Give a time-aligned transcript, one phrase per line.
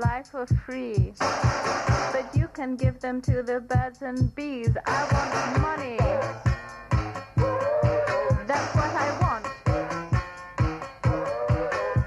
[0.00, 1.12] life for free.
[1.18, 4.76] But you can give them to the birds and bees.
[4.86, 5.96] I want money.
[8.46, 9.44] That's what I want.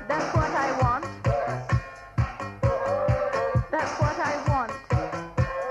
[0.07, 1.06] That's what I want.
[3.71, 4.71] That's what I want.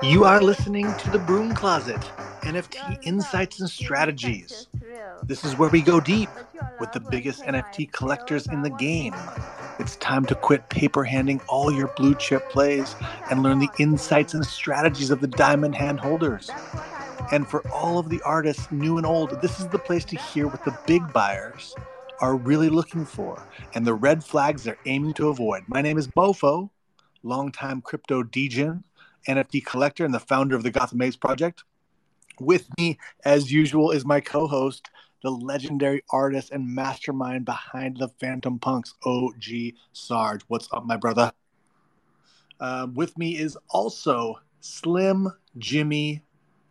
[0.02, 2.00] You are listening to the Broom Closet
[2.42, 4.68] NFT Insights and Strategies.
[5.24, 6.30] This is where we go deep
[6.78, 9.14] with the biggest NFT collectors in the game.
[9.78, 12.94] It's time to quit paper handing all your blue chip plays
[13.30, 16.50] and learn the insights and strategies of the diamond hand holders.
[17.32, 20.46] And for all of the artists, new and old, this is the place to hear
[20.46, 21.74] what the big buyers
[22.20, 23.42] are really looking for
[23.74, 25.62] and the red flags they're aiming to avoid.
[25.66, 26.70] My name is Mofo,
[27.22, 28.84] longtime crypto degen,
[29.26, 31.64] NFT collector, and the founder of the Gotham Apes Project.
[32.38, 34.90] With me, as usual, is my co host,
[35.22, 40.42] the legendary artist and mastermind behind the Phantom Punks, OG Sarge.
[40.48, 41.32] What's up, my brother?
[42.60, 45.28] Um, with me is also Slim
[45.58, 46.22] Jimmy,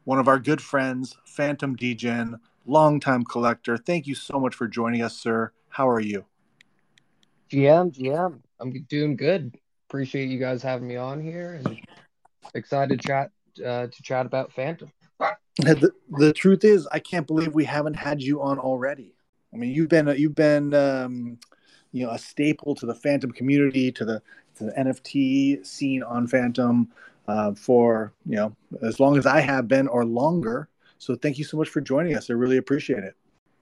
[0.04, 3.78] one of our good friends, Fantom Degen, longtime collector.
[3.78, 5.52] Thank you so much for joining us, sir.
[5.70, 6.26] How are you?
[7.52, 9.58] GM, GM, I'm doing good.
[9.90, 11.80] Appreciate you guys having me on here, and
[12.54, 14.90] excited to chat uh, to chat about Fantom.
[15.62, 19.16] The, the truth is, I can't believe we haven't had you on already.
[19.54, 21.38] I mean, you've been you've been um,
[21.92, 24.22] you know a staple to the Fantom community, to the
[24.56, 26.90] to the NFT scene on Fantom
[27.28, 30.70] uh, for you know as long as I have been or longer.
[30.98, 32.30] So thank you so much for joining us.
[32.30, 33.16] I really appreciate it.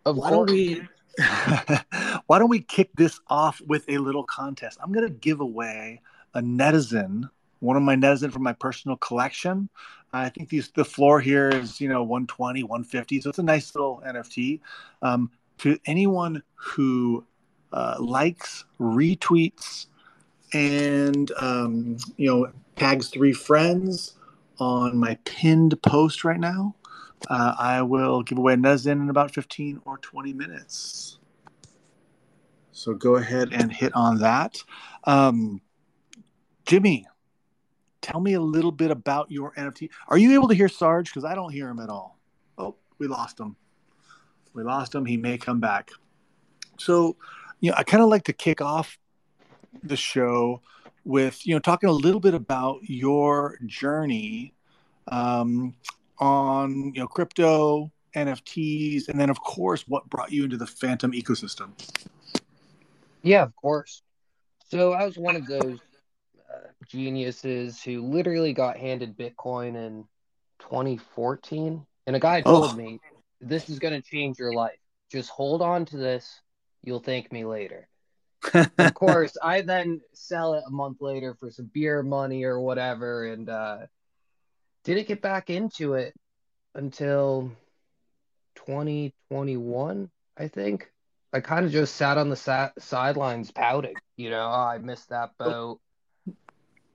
[0.05, 0.49] Of why course.
[0.49, 0.81] don't we
[2.27, 4.77] why don't we kick this off with a little contest?
[4.81, 6.01] I'm gonna give away
[6.33, 9.69] a netizen, one of my netizen from my personal collection.
[10.11, 13.75] I think these the floor here is you know 120, 150, so it's a nice
[13.75, 14.59] little NFT.
[15.01, 17.25] Um, to anyone who
[17.71, 19.87] uh, likes, retweets,
[20.53, 24.15] and um, you know tags three friends
[24.59, 26.75] on my pinned post right now,
[27.29, 31.19] uh, I will give away a netizen in about 15 or 20 minutes.
[32.71, 34.63] So go ahead and hit on that.
[35.03, 35.61] Um,
[36.65, 37.07] Jimmy,
[38.01, 39.89] tell me a little bit about your NFT.
[40.07, 41.09] Are you able to hear Sarge?
[41.09, 42.19] Because I don't hear him at all.
[42.57, 43.55] Oh, we lost him.
[44.53, 45.05] We lost him.
[45.05, 45.91] He may come back.
[46.77, 47.17] So,
[47.59, 48.97] you know, I kind of like to kick off
[49.83, 50.61] the show
[51.05, 54.53] with, you know, talking a little bit about your journey
[55.07, 55.75] um,
[56.19, 61.11] on, you know, crypto, NFTs, and then, of course, what brought you into the Fantom
[61.11, 61.69] ecosystem.
[63.21, 64.01] Yeah, of course.
[64.69, 65.79] So I was one of those
[66.87, 70.05] geniuses who literally got handed Bitcoin in
[70.59, 72.75] 2014, and a guy told Oh.
[72.75, 72.99] me,
[73.41, 74.79] "This is going to change your life.
[75.11, 76.41] Just hold on to this.
[76.83, 77.87] You'll thank me later."
[78.77, 83.25] of course, I then sell it a month later for some beer money or whatever,
[83.25, 83.87] and uh,
[84.83, 86.15] didn't get back into it
[86.73, 87.51] until
[88.55, 90.91] 2021, I think.
[91.31, 95.09] I kind of just sat on the sa- sidelines pouting, you know, "Oh, I missed
[95.09, 95.79] that boat,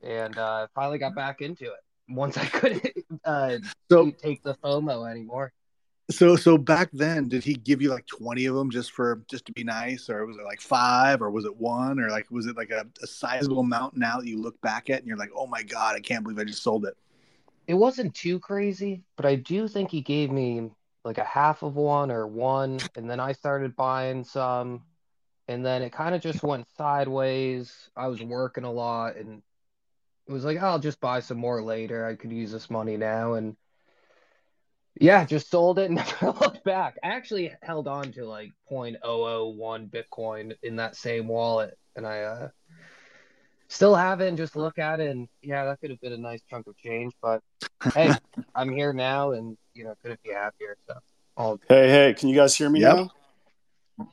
[0.04, 2.86] and uh, finally got back into it once I couldn't
[3.24, 3.58] uh,
[3.90, 5.52] so, take the FOMO anymore.
[6.10, 9.46] so, so back then, did he give you like 20 of them just for, just
[9.46, 10.10] to be nice?
[10.10, 11.98] Or was it like five or was it one?
[11.98, 14.98] Or like, was it like a, a sizable amount now that you look back at
[14.98, 16.96] and you're like, oh my God, I can't believe I just sold it?
[17.66, 20.70] It wasn't too crazy, but I do think he gave me
[21.02, 24.82] like a half of one or one, and then I started buying some,
[25.48, 27.90] and then it kind of just went sideways.
[27.96, 29.42] I was working a lot, and
[30.26, 32.06] it was like, I'll just buy some more later.
[32.06, 33.56] I could use this money now, and
[35.00, 36.96] yeah, just sold it and never looked back.
[37.02, 42.48] I actually held on to like 0.001 Bitcoin in that same wallet, and I uh,
[43.68, 46.18] still have it and just look at it, and yeah, that could have been a
[46.18, 47.42] nice chunk of change, but
[47.94, 48.10] hey,
[48.54, 50.76] I'm here now, and you know, couldn't be happier.
[50.88, 50.94] So,
[51.36, 51.60] all.
[51.68, 52.96] Hey, hey, can you guys hear me Yep.
[52.96, 53.10] now?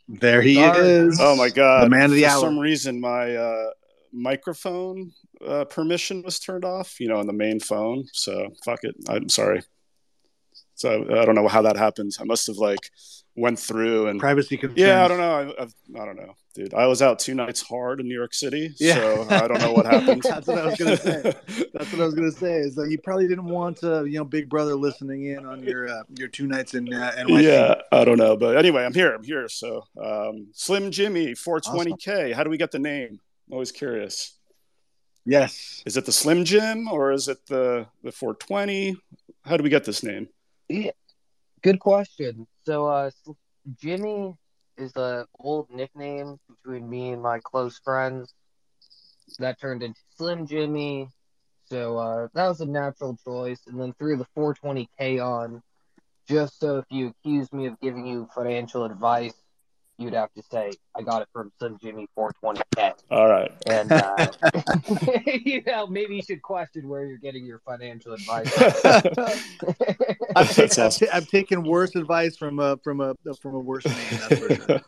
[0.08, 0.80] There he Sorry.
[0.80, 1.18] is.
[1.22, 1.86] Oh my god.
[1.86, 2.40] The man of the For hour.
[2.40, 3.70] some reason my uh
[4.14, 5.12] microphone
[5.46, 8.06] uh permission was turned off, you know, on the main phone.
[8.14, 8.96] So fuck it.
[9.08, 9.62] I'm sorry.
[10.76, 12.18] So I don't know how that happens.
[12.20, 12.90] I must have like
[13.36, 14.80] went through and Privacy concerns.
[14.80, 15.32] yeah, I don't know.
[15.58, 16.74] I, I've, I don't know, dude.
[16.74, 18.96] I was out two nights hard in New York City, Yeah.
[18.96, 20.24] so I don't know what happened.
[20.28, 21.22] That's what I was gonna say.
[21.74, 22.56] That's what I was gonna say.
[22.56, 25.88] Is that you probably didn't want uh, you know Big Brother listening in on your
[25.88, 27.44] uh, your two nights in uh, NYC.
[27.44, 29.14] Yeah, I don't know, but anyway, I'm here.
[29.14, 29.48] I'm here.
[29.48, 32.34] So, um, Slim Jimmy, 420k.
[32.34, 33.20] How do we get the name?
[33.52, 34.38] I'm always curious.
[35.26, 35.84] Yes.
[35.86, 38.96] Is it the Slim Jim or is it the the 420?
[39.44, 40.30] How do we get this name?
[40.70, 40.92] Yeah,
[41.62, 42.48] good question.
[42.64, 43.12] So, uh,
[43.78, 44.36] Jimmy
[44.78, 48.34] is an old nickname between me and my close friends.
[49.40, 51.10] that turned into Slim Jimmy.
[51.66, 53.60] So uh, that was a natural choice.
[53.68, 55.62] And then threw the 420k on,
[56.28, 59.34] just so if you accuse me of giving you financial advice,
[60.02, 62.94] you'd have to say I got it from Slim Jimmy 420k.
[63.10, 63.52] All right.
[63.68, 64.28] And uh,
[65.46, 68.52] you know, maybe you should question where you're getting your financial advice.
[68.86, 71.08] I've, That's ta- I've awesome.
[71.14, 74.20] I've taken worse advice from a from a from a worse man.
[74.30, 74.82] That's for sure.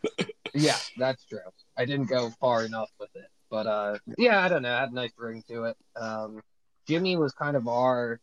[0.53, 1.39] yeah, that's true.
[1.77, 4.75] I didn't go far enough with it, but uh, yeah, I don't know.
[4.75, 5.77] It had a nice ring to it.
[5.95, 6.41] Um,
[6.87, 8.19] Jimmy was kind of our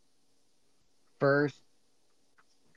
[1.18, 1.56] first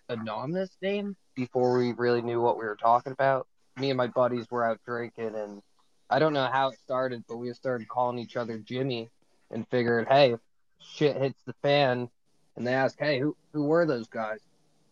[0.09, 3.47] anonymous name before we really knew what we were talking about.
[3.77, 5.61] Me and my buddies were out drinking, and
[6.09, 9.09] I don't know how it started, but we started calling each other Jimmy,
[9.51, 10.35] and figured, hey,
[10.79, 12.09] shit hits the fan,
[12.55, 14.39] and they ask, hey, who who were those guys?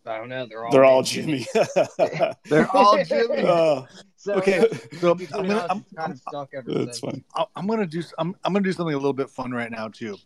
[0.04, 0.46] I don't know.
[0.46, 1.46] They're all They're all named Jimmy.
[2.48, 3.44] They're all Jimmy.
[3.44, 3.86] Oh,
[4.16, 4.66] So Okay,
[5.00, 7.00] so I'm gonna us, I'm, kind of stuck ever that's since.
[7.00, 7.24] funny.
[7.36, 9.88] I- I'm gonna do I'm I'm gonna do something a little bit fun right now
[9.88, 10.16] too.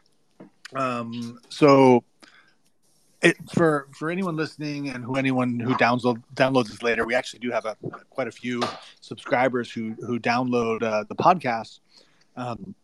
[0.75, 2.03] Um, so
[3.23, 7.41] it for for anyone listening and who anyone who download downloads this later, we actually
[7.41, 7.77] do have a
[8.11, 8.63] quite a few
[9.01, 11.81] subscribers who who download uh, the podcast.
[12.37, 12.75] Um,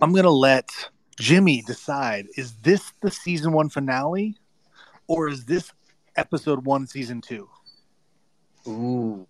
[0.00, 0.70] I'm gonna let
[1.18, 4.36] Jimmy decide: is this the season one finale,
[5.06, 5.72] or is this
[6.16, 7.48] episode one, season two?
[8.66, 9.26] Ooh.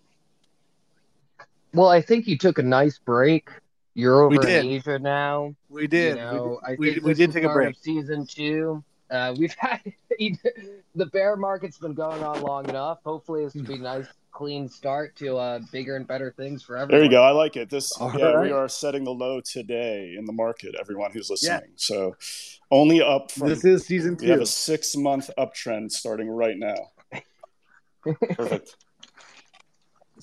[1.74, 3.50] Well, I think you took a nice break.
[3.94, 5.54] You're We over in Asia now.
[5.68, 6.16] We did.
[6.16, 7.76] You know, I we, think we this did take a break.
[7.80, 8.84] Season two.
[9.10, 9.80] Uh, we've had
[10.18, 12.98] the bear market's been going on long enough.
[13.04, 16.76] Hopefully, this will be a nice, clean start to uh, bigger and better things for
[16.76, 16.98] everyone.
[16.98, 17.22] There you go.
[17.22, 17.70] I like it.
[17.70, 18.46] This, All yeah, right.
[18.46, 20.74] we are setting the low today in the market.
[20.78, 22.16] Everyone who's listening, so
[22.70, 23.48] only up from.
[23.48, 24.42] This is season we have two.
[24.42, 26.90] a six month uptrend starting right now.
[28.34, 28.76] Perfect.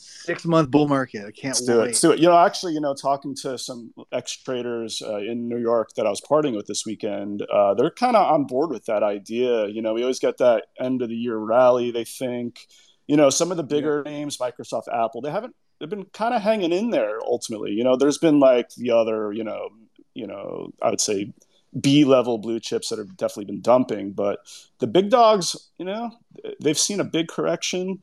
[0.04, 1.26] Six month bull market.
[1.26, 1.86] I can't Let's do it.
[1.86, 2.20] Let's do it.
[2.20, 6.06] You know, actually, you know, talking to some ex traders uh, in New York that
[6.06, 9.68] I was partying with this weekend, uh, they're kind of on board with that idea.
[9.68, 11.92] You know, we always get that end of the year rally.
[11.92, 12.68] They think,
[13.08, 15.56] you know, some of the bigger names, Microsoft, Apple, they haven't.
[15.80, 17.20] They've been kind of hanging in there.
[17.22, 19.70] Ultimately, you know, there's been like the other, you know,
[20.14, 21.34] you know, I would say
[21.80, 24.40] B level blue chips that have definitely been dumping, but
[24.80, 26.12] the big dogs, you know,
[26.62, 28.00] they've seen a big correction.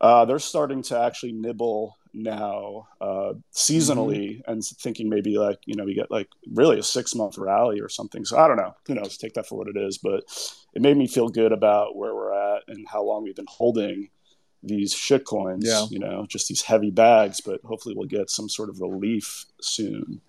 [0.00, 5.84] Uh, they're starting to actually nibble now uh, seasonally and thinking maybe like you know
[5.84, 8.24] we get like really a six month rally or something.
[8.24, 8.74] So i don't know.
[8.86, 9.16] Who knows?
[9.16, 9.98] Take that for what it is.
[9.98, 10.24] But
[10.74, 14.08] it made me feel good about where we're at and how long we've been holding
[14.62, 15.86] these shit coins Yeah.
[15.90, 17.40] you know just these heavy bags.
[17.40, 20.20] But hopefully we'll get some sort of relief soon.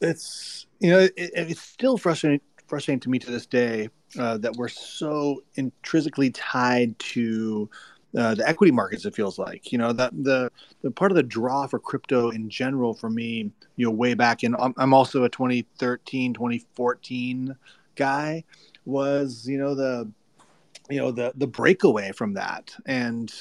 [0.00, 4.54] It's you know it, it's still frustrating frustrating to me to this day uh, that
[4.54, 7.68] we're so intrinsically tied to
[8.16, 9.04] uh, the equity markets.
[9.04, 10.50] It feels like you know that the
[10.82, 14.44] the part of the draw for crypto in general for me, you know, way back
[14.44, 17.56] in I'm, also a 2013 2014
[17.96, 18.44] guy
[18.84, 20.10] was you know the
[20.90, 23.32] you know the the breakaway from that and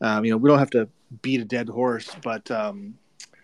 [0.00, 0.88] um, you know we don't have to
[1.22, 2.94] beat a dead horse but um,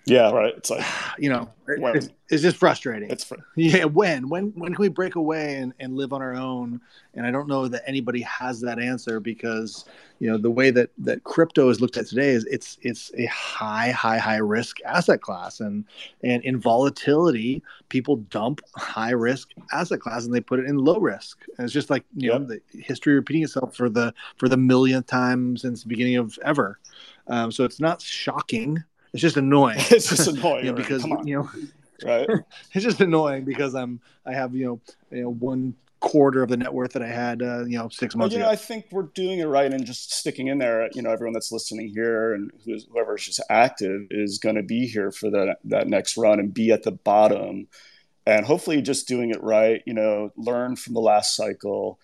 [0.07, 0.85] yeah right it's like
[1.19, 4.89] you know it- it's, it's just frustrating it's fr- yeah, when when when can we
[4.89, 6.81] break away and, and live on our own?
[7.15, 9.85] And I don't know that anybody has that answer because
[10.21, 13.27] you know the way that that crypto is looked at today is it's it's a
[13.27, 15.85] high high high risk asset class and
[16.23, 20.99] and in volatility people dump high risk asset class and they put it in low
[20.99, 21.39] risk.
[21.59, 25.07] And it's just like you know the history repeating itself for the for the millionth
[25.07, 26.79] time since the beginning of ever.
[27.27, 28.83] Um, so it's not shocking.
[29.13, 29.79] It's just annoying.
[29.91, 30.83] it's just annoying you know, right?
[30.83, 31.51] because you know
[32.05, 32.29] right
[32.73, 36.57] it's just annoying because I'm I have you know you know one quarter of the
[36.57, 38.53] net worth that I had uh, you know six Well, months you know, ago.
[38.53, 40.89] I think we're doing it right and just sticking in there.
[40.95, 44.87] You know, everyone that's listening here and who's, whoever's just active is going to be
[44.87, 47.69] here for that that next run and be at the bottom,
[48.27, 49.83] and hopefully just doing it right.
[49.87, 52.01] You know, learn from the last cycle,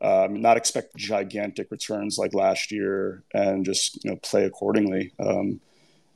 [0.00, 5.12] um, not expect gigantic returns like last year, and just you know play accordingly.
[5.18, 5.60] Um,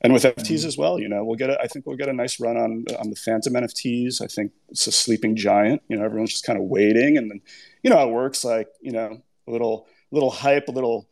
[0.05, 1.49] and with NFTs as well, you know, we'll get.
[1.49, 4.21] A, I think we'll get a nice run on on the Fantom NFTs.
[4.21, 5.81] I think it's a sleeping giant.
[5.87, 7.41] You know, everyone's just kind of waiting, and then
[7.81, 8.45] you know how it works.
[8.45, 11.07] Like you know, a little little hype, a little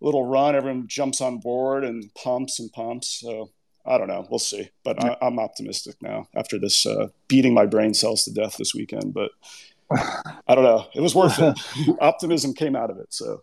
[0.00, 0.54] little run.
[0.54, 3.08] Everyone jumps on board and pumps and pumps.
[3.08, 3.50] So
[3.84, 4.24] I don't know.
[4.30, 4.70] We'll see.
[4.84, 8.72] But I, I'm optimistic now after this uh, beating my brain cells to death this
[8.72, 9.14] weekend.
[9.14, 9.32] But
[9.90, 10.86] I don't know.
[10.94, 11.58] It was worth it.
[12.00, 13.12] Optimism came out of it.
[13.12, 13.42] So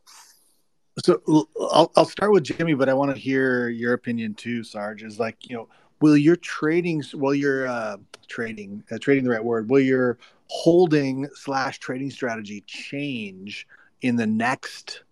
[1.04, 5.04] So I'll I'll start with Jimmy, but I want to hear your opinion too, Sarge.
[5.04, 5.68] Is like you know,
[6.00, 7.98] will your trading, will your uh,
[8.28, 13.68] trading, uh, trading the right word, will your holding slash trading strategy change
[14.02, 15.04] in the next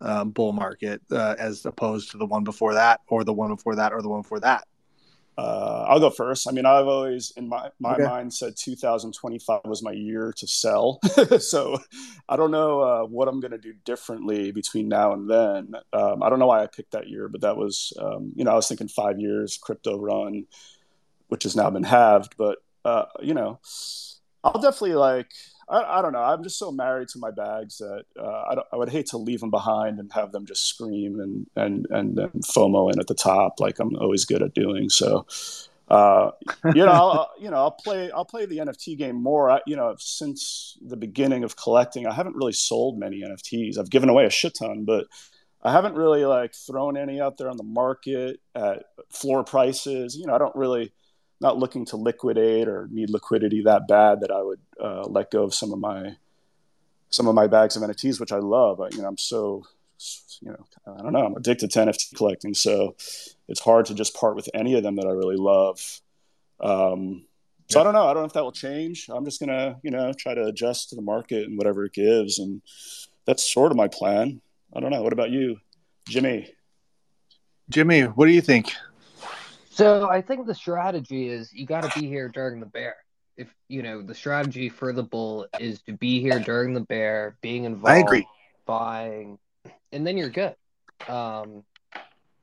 [0.00, 3.74] um, bull market uh, as opposed to the one before that, or the one before
[3.74, 4.64] that, or the one before that?
[5.42, 6.48] Uh, I'll go first.
[6.48, 8.12] I mean, I've always in my my Okay.
[8.12, 11.00] mind said 2025 was my year to sell.
[11.40, 11.78] so
[12.28, 15.74] I don't know uh, what I'm going to do differently between now and then.
[15.92, 18.52] Um, I don't know why I picked that year, but that was um, you know
[18.52, 20.46] I was thinking five years crypto run,
[21.28, 22.34] which has now been halved.
[22.38, 23.60] But uh, you know,
[24.44, 25.32] I'll definitely like.
[25.68, 26.22] I, I don't know.
[26.22, 29.40] I'm just so married to my bags that uh, I, I would hate to leave
[29.40, 33.14] them behind and have them just scream and and and, and FOMO in at the
[33.14, 34.90] top, like I'm always good at doing.
[34.90, 35.26] So,
[35.88, 36.30] uh,
[36.74, 39.50] you know, I'll, you know, I'll play I'll play the NFT game more.
[39.50, 43.78] I, you know, since the beginning of collecting, I haven't really sold many NFTs.
[43.78, 45.06] I've given away a shit ton, but
[45.62, 50.16] I haven't really like thrown any out there on the market at floor prices.
[50.16, 50.92] You know, I don't really
[51.42, 55.42] not looking to liquidate or need liquidity that bad that I would uh, let go
[55.42, 56.16] of some of my
[57.10, 58.80] some of my bags of NFTs, which I love.
[58.80, 59.64] I, you know, I'm so
[60.40, 62.96] you know, I don't know, I'm addicted to NFT collecting, so
[63.48, 66.00] it's hard to just part with any of them that I really love.
[66.60, 67.26] Um,
[67.68, 68.06] so I don't know.
[68.06, 69.08] I don't know if that will change.
[69.08, 72.38] I'm just gonna, you know, try to adjust to the market and whatever it gives,
[72.38, 72.62] and
[73.26, 74.40] that's sort of my plan.
[74.74, 75.02] I don't know.
[75.02, 75.58] What about you,
[76.08, 76.52] Jimmy?
[77.68, 78.72] Jimmy, what do you think?
[79.82, 82.96] So I think the strategy is you got to be here during the bear.
[83.36, 87.36] If you know the strategy for the bull is to be here during the bear,
[87.40, 88.26] being involved, I agree.
[88.66, 89.38] buying,
[89.90, 90.54] and then you're good.
[91.08, 91.64] Um,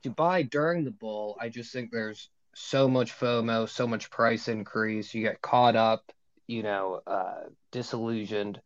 [0.02, 4.48] to buy during the bull, I just think there's so much FOMO, so much price
[4.48, 5.14] increase.
[5.14, 6.12] You get caught up,
[6.46, 8.60] you know, uh, disillusioned,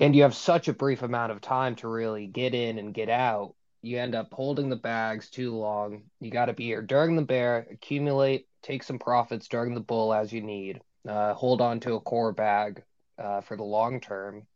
[0.00, 3.08] and you have such a brief amount of time to really get in and get
[3.08, 6.02] out you end up holding the bags too long.
[6.20, 10.12] You got to be here during the bear, accumulate, take some profits during the bull
[10.12, 12.82] as you need, uh, hold on to a core bag
[13.18, 14.46] uh, for the long term.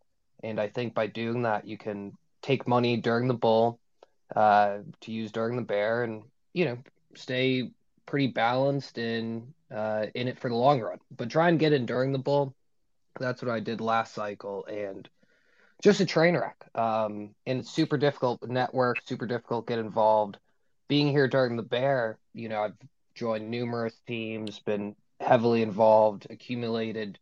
[0.43, 3.79] And I think by doing that, you can take money during the bull
[4.35, 6.79] uh, to use during the bear and, you know,
[7.15, 7.71] stay
[8.07, 10.99] pretty balanced in, uh, in it for the long run.
[11.17, 12.55] But try and get in during the bull.
[13.21, 14.65] That's what I did last cycle.
[14.67, 15.09] And
[15.83, 16.57] just a train wreck.
[16.75, 20.39] Um, and it's super difficult network, super difficult get involved.
[20.89, 22.77] Being here during the bear, you know, I've
[23.15, 27.19] joined numerous teams, been heavily involved, accumulated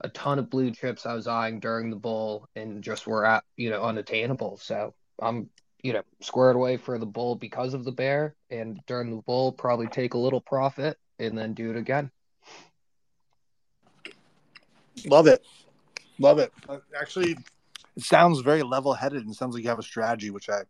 [0.00, 3.44] a ton of blue chips I was eyeing during the bull and just were at,
[3.56, 4.58] you know, unattainable.
[4.58, 5.48] So I'm,
[5.82, 8.34] you know, squared away for the bull because of the bear.
[8.50, 12.10] And during the bull, probably take a little profit and then do it again.
[15.06, 15.44] Love it.
[16.18, 16.52] Love it.
[16.68, 17.36] Uh, Actually,
[17.96, 20.62] it sounds very level-headed and sounds like you have a strategy, which I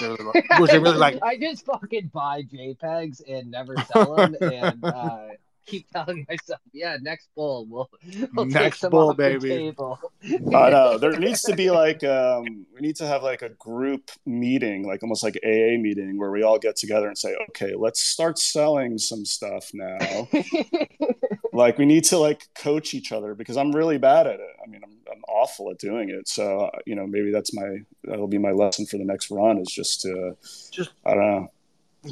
[0.00, 0.16] really,
[0.58, 1.18] which I really like.
[1.22, 5.28] I just fucking buy JPEGs and never sell them, and uh,
[5.66, 7.90] keep telling myself, "Yeah, next bull, we'll,
[8.34, 9.74] we'll take Next some bull, off baby.
[9.74, 14.10] I know there needs to be like um, we need to have like a group
[14.26, 18.00] meeting, like almost like AA meeting, where we all get together and say, okay, let's
[18.00, 20.28] start selling some stuff now.
[21.54, 24.56] like we need to like coach each other because I'm really bad at it.
[24.62, 26.28] I mean, I'm, I'm awful at doing it.
[26.28, 29.58] So uh, you know, maybe that's my that'll be my lesson for the next run
[29.58, 30.36] is just to
[30.70, 31.50] Just I don't know.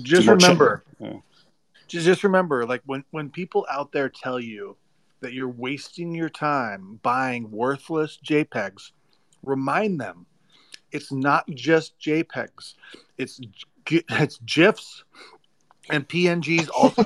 [0.02, 1.18] just remember Yeah.
[1.88, 4.76] just, just remember like when when people out there tell you
[5.20, 8.92] that you're wasting your time buying worthless jpegs
[9.44, 10.26] remind them
[10.92, 12.75] it's not just jpegs
[13.18, 13.40] it's
[13.90, 15.04] it's gifs
[15.91, 17.05] and pngs also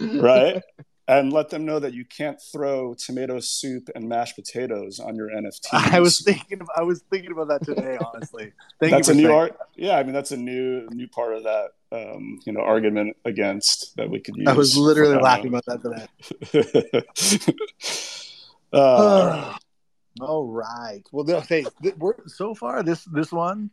[0.22, 0.62] right?
[1.08, 5.28] And let them know that you can't throw tomato soup and mashed potatoes on your
[5.28, 5.66] NFT.
[5.72, 9.16] i was thinking of, i was thinking about that today honestly Thank that's you a
[9.16, 9.56] new saying art.
[9.76, 13.94] Yeah, I mean that's a new new part of that um, you know argument against
[13.96, 14.48] that we could use.
[14.48, 15.82] i was literally for- laughing about that
[16.52, 17.06] today
[18.72, 19.54] uh,
[20.20, 21.02] All right.
[21.12, 21.66] Well, th- okay.
[21.82, 23.70] th- We're so far this this one,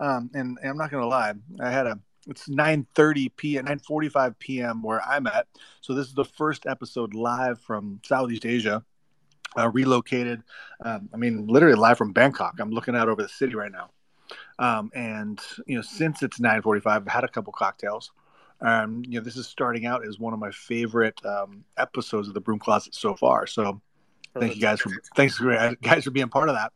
[0.00, 1.34] um, and, and I'm not gonna lie.
[1.60, 3.66] I had a it's 9:30 p.m.
[3.66, 4.82] 9:45 p.m.
[4.82, 5.46] where I'm at.
[5.80, 8.82] So this is the first episode live from Southeast Asia.
[9.56, 10.42] Uh, relocated.
[10.84, 12.58] Um, I mean, literally live from Bangkok.
[12.58, 13.90] I'm looking out over the city right now.
[14.58, 18.10] Um, and you know, since it's 9:45, I've had a couple cocktails.
[18.60, 22.34] Um, you know, this is starting out as one of my favorite um, episodes of
[22.34, 23.46] the Broom Closet so far.
[23.46, 23.80] So
[24.38, 25.38] thank you guys for thanks
[25.82, 26.72] guys for being part of that.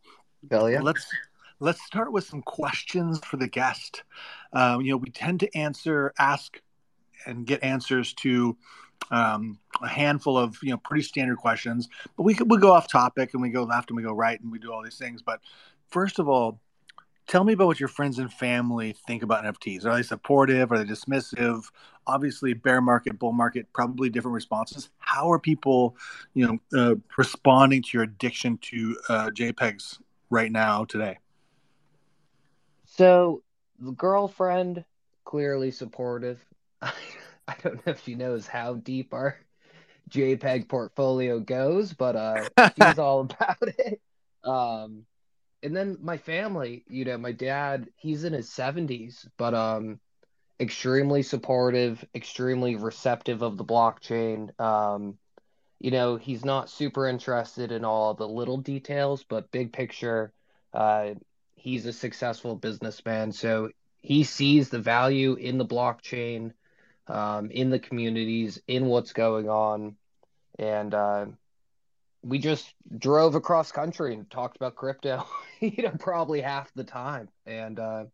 [0.51, 0.81] Hell yeah!
[0.81, 1.07] Let's
[1.61, 4.03] let's start with some questions for the guest.
[4.53, 6.61] Um, you know, we tend to answer, ask,
[7.27, 8.57] and get answers to
[9.11, 13.31] um, a handful of you know pretty standard questions, but we we go off topic
[13.33, 15.23] and we go left and we go right and we do all these things.
[15.23, 15.41] But
[15.89, 16.61] first of all,
[17.27, 19.85] tell me about what your friends and family think about NFTs.
[19.85, 20.73] Are they supportive?
[20.73, 21.65] Are they dismissive?
[22.07, 24.91] Obviously, bear market, bull market, probably different responses.
[24.99, 25.97] How are people,
[26.35, 29.99] you know, uh, responding to your addiction to uh, JPEGs
[30.31, 31.19] right now today?
[32.99, 33.45] So
[33.79, 34.85] the girlfriend
[35.25, 36.45] clearly supportive.
[36.83, 39.39] I don't know if she knows how deep our
[40.11, 44.01] JPEG portfolio goes, but uh, she's all about it.
[44.43, 45.05] Um,
[45.63, 50.01] and then my family, you know, my dad, he's in his 70s, but um,
[50.59, 54.59] extremely supportive, extremely receptive of the blockchain.
[54.61, 55.19] Um,
[55.79, 60.33] you know, he's not super interested in all the little details, but big picture,
[60.75, 61.11] uh,
[61.59, 63.33] he's a successful businessman.
[63.33, 66.53] So he sees the value in the blockchain,
[67.07, 69.97] um, in the communities, in what's going on.
[70.59, 71.27] And uh,
[72.23, 75.27] we just drove across country and talked about crypto,
[75.61, 77.29] you know, probably half the time.
[77.47, 78.05] And uh,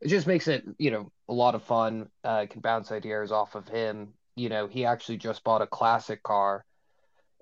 [0.00, 2.08] it just makes it, you know, a lot of fun.
[2.22, 4.14] Uh, can bounce ideas off of him.
[4.36, 6.64] You know, he actually just bought a classic car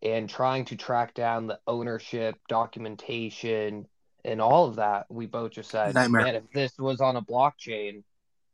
[0.03, 3.87] and trying to track down the ownership, documentation,
[4.25, 5.07] and all of that.
[5.11, 6.23] We both just said, Nightmare.
[6.25, 8.03] man, if this was on a blockchain,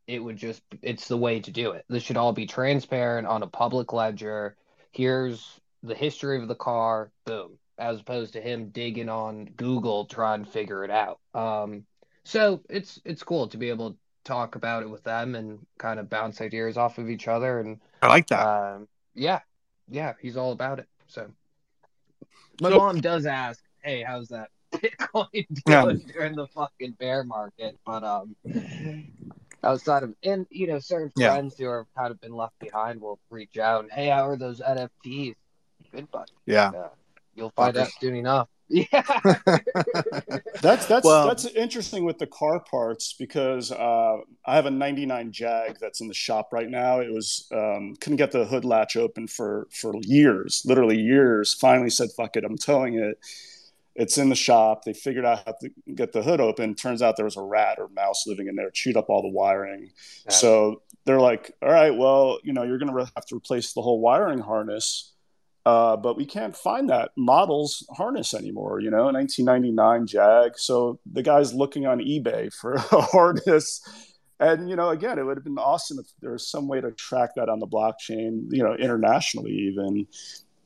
[0.07, 1.85] it would just, it's the way to do it.
[1.89, 4.57] This should all be transparent on a public ledger.
[4.93, 10.45] Here's the history of the car, boom, as opposed to him digging on Google trying
[10.45, 11.21] to figure it out.
[11.35, 11.85] Um,
[12.25, 16.01] so it's it's cool to be able to talk about it with them and kind
[16.01, 17.61] of bounce ideas off of each other.
[17.61, 18.47] And I like that.
[18.47, 19.41] um, yeah,
[19.89, 20.89] yeah, he's all about it.
[21.07, 21.31] So
[22.61, 25.93] my So- mom does ask, "Hey, how's that Bitcoin doing Yeah.
[26.13, 28.37] during the fucking bear market?" But um,
[29.65, 31.33] outside of and you know certain Yeah.
[31.33, 34.37] friends who have kind of been left behind will reach out and, "Hey, how are
[34.37, 35.35] those NFTs?"
[35.93, 36.31] Good, bud.
[36.47, 36.69] yeah.
[36.69, 36.89] Uh,
[37.35, 37.81] you'll find Fuckers.
[37.81, 38.49] out soon enough.
[38.71, 38.85] Yeah.
[40.61, 45.33] That's that's Well- that's interesting with the car parts because uh, I have a '99
[45.33, 47.01] Jag that's in the shop right now.
[47.01, 51.55] It was um, couldn't get the hood latch open for for years, literally years.
[51.55, 53.19] Finally said, "Fuck it, I'm towing it."
[53.99, 54.85] It's in the shop.
[54.85, 56.75] They figured out how to get the hood open.
[56.75, 59.29] Turns out there was a rat or mouse living in there, chewed up all the
[59.29, 59.91] wiring.
[60.25, 60.33] Yeah.
[60.33, 63.83] So they're like, "All right, well, you know, you're going to have to replace the
[63.83, 65.13] whole wiring harness."
[65.67, 70.59] Uh, but we can't find that model's harness anymore, you know, 1999 Jag.
[70.59, 73.83] So the guy's looking on eBay for a harness.
[74.41, 76.93] And, you know, again, it would have been awesome if there was some way to
[76.93, 80.07] track that on the blockchain, you know, internationally even.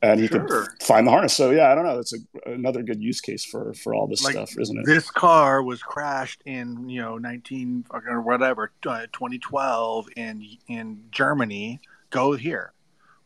[0.02, 0.66] And he Sure.
[0.66, 1.32] could find the harness.
[1.34, 2.00] So, yeah, I don't know.
[2.00, 4.84] It's a, another good use case for, for all this Like, stuff, isn't it?
[4.84, 11.80] This car was crashed in you know 19 or whatever uh, 2012 in in Germany.
[12.10, 12.72] Go here,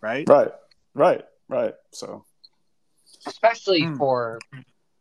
[0.03, 0.29] right?
[0.29, 0.53] Right,
[0.95, 1.75] right, right.
[1.93, 2.27] So,
[3.27, 3.97] especially Hmm.
[3.97, 4.39] for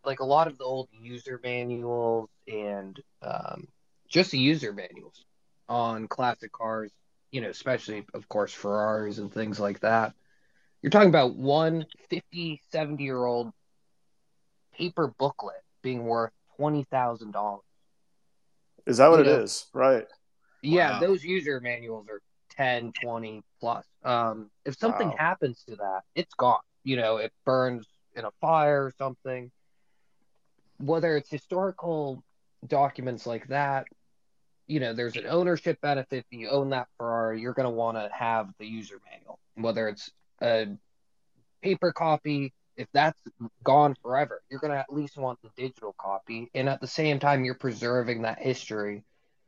[0.05, 3.67] like a lot of the old user manuals and um,
[4.07, 5.25] just the user manuals
[5.67, 6.91] on classic cars,
[7.31, 10.13] you know, especially of course Ferraris and things like that.
[10.85, 13.51] You're talking about one 50, 70 year old
[14.77, 17.57] paper booklet being worth $20,000.
[18.85, 19.33] is that what it know.
[19.33, 19.65] is?
[19.73, 20.05] Right.
[20.61, 20.99] Yeah, Wow.
[20.99, 22.21] those user manuals are
[22.51, 23.83] 10, 20 plus.
[24.03, 25.15] Um, if something Wow.
[25.17, 26.59] happens to that, it's gone.
[26.83, 29.49] You know, it burns in a fire or something.
[30.77, 32.23] Whether it's historical
[32.67, 33.87] documents like that,
[34.67, 36.25] you know, there's an ownership benefit.
[36.29, 39.39] If you own that Ferrari, you're going to want to have the user manual.
[39.55, 40.67] Whether it's a
[41.61, 43.19] paper copy, if that's
[43.63, 46.49] gone forever, you're going to at least want the digital copy.
[46.53, 49.03] And at the same time, you're preserving that history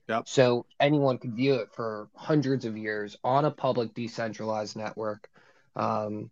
[0.08, 0.28] Yep.
[0.28, 5.30] so anyone could view it for hundreds of years on a public decentralized network.
[5.76, 6.32] Um,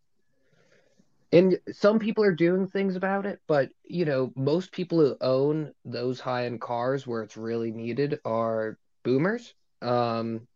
[1.32, 5.74] and some people are doing things about it, but you know, most people who own
[5.84, 10.48] those high-end cars where it's really needed are boomers, um,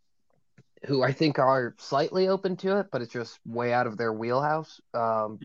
[0.86, 4.14] who I think are slightly open to it, but it's just way out of their
[4.14, 4.80] wheelhouse.
[4.94, 5.40] Um,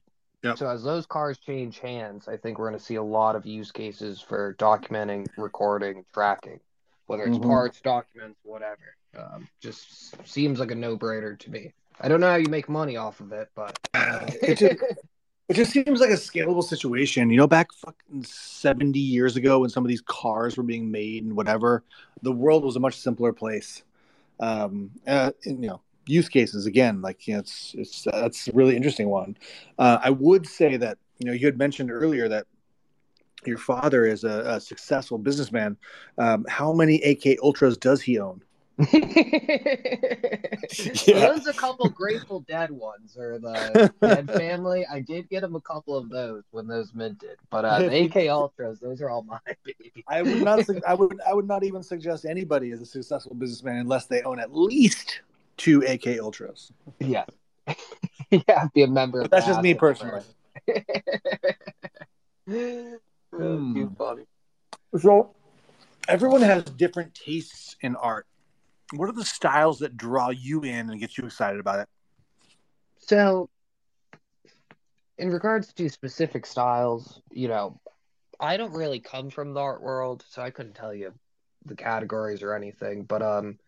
[0.45, 0.59] Yep.
[0.59, 3.47] So as those cars change hands, I think we're going to see a lot of
[3.47, 6.61] use cases for documenting, recording, tracking,
[7.07, 7.47] whether it's Mhm.
[7.47, 8.95] parts, documents, whatever.
[9.17, 11.73] Um, just seems like a no-brainer to me.
[11.99, 14.75] I don't know how you make money off of it, but It just,
[15.49, 17.31] it just seems like a scalable situation.
[17.31, 21.25] You know, back fucking 70 years ago when some of these cars were being made
[21.25, 21.85] and whatever,
[22.21, 23.83] the world was a much simpler place.
[24.41, 28.77] Um, uh, you know, use cases again, like, you know, it's, it's, that's a really
[28.77, 29.37] interesting one.
[29.79, 32.47] Uh, I would say that, you know, you had mentioned earlier that
[33.47, 35.77] your father is a, a successful businessman.
[36.19, 38.43] Um, how many AK Ultras does he own?
[40.75, 44.85] He owns a couple Grateful Dead ones, or the Dead Family.
[44.91, 48.29] I did get him a couple of those when those minted, but uh, the AK
[48.29, 50.05] Ultras, those are all mine, baby.
[50.09, 50.67] I would not.
[50.67, 51.21] su- I would.
[51.27, 55.21] I would not even suggest anybody is a successful businessman unless they own at least
[55.57, 56.73] two AK Ultras.
[56.99, 57.27] Yeah,
[58.31, 59.19] yeah, be a member.
[59.19, 60.23] But of that's the just me personally.
[60.67, 60.85] Club.
[63.37, 63.75] Hmm.
[63.75, 64.23] Too funny.
[64.99, 65.35] So,
[66.09, 68.27] everyone has different tastes in art.
[68.93, 71.89] What are the styles that draw you in and get you excited about it?
[72.99, 73.49] So,
[75.19, 77.81] in regards to specific styles, you know,
[78.41, 81.13] I don't really come from the art world, so I couldn't tell you
[81.65, 83.05] the categories or anything.
[83.05, 83.59] But um,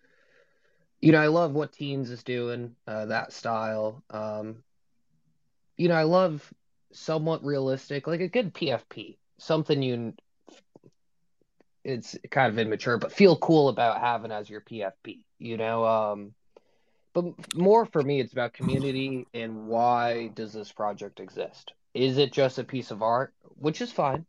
[1.00, 4.02] you know, I love what Teens is doing, uh, that style.
[4.10, 4.62] Um,
[5.76, 6.52] you know, I love
[6.92, 10.14] somewhat realistic, like a good PFP, something you.
[11.86, 15.20] It's kind of immature, but feel cool about having as your PFP.
[15.38, 16.34] You know, um,
[17.14, 21.72] but more for me, it's about community and why does this project exist?
[21.94, 24.26] Is it just a piece of art, which is fine,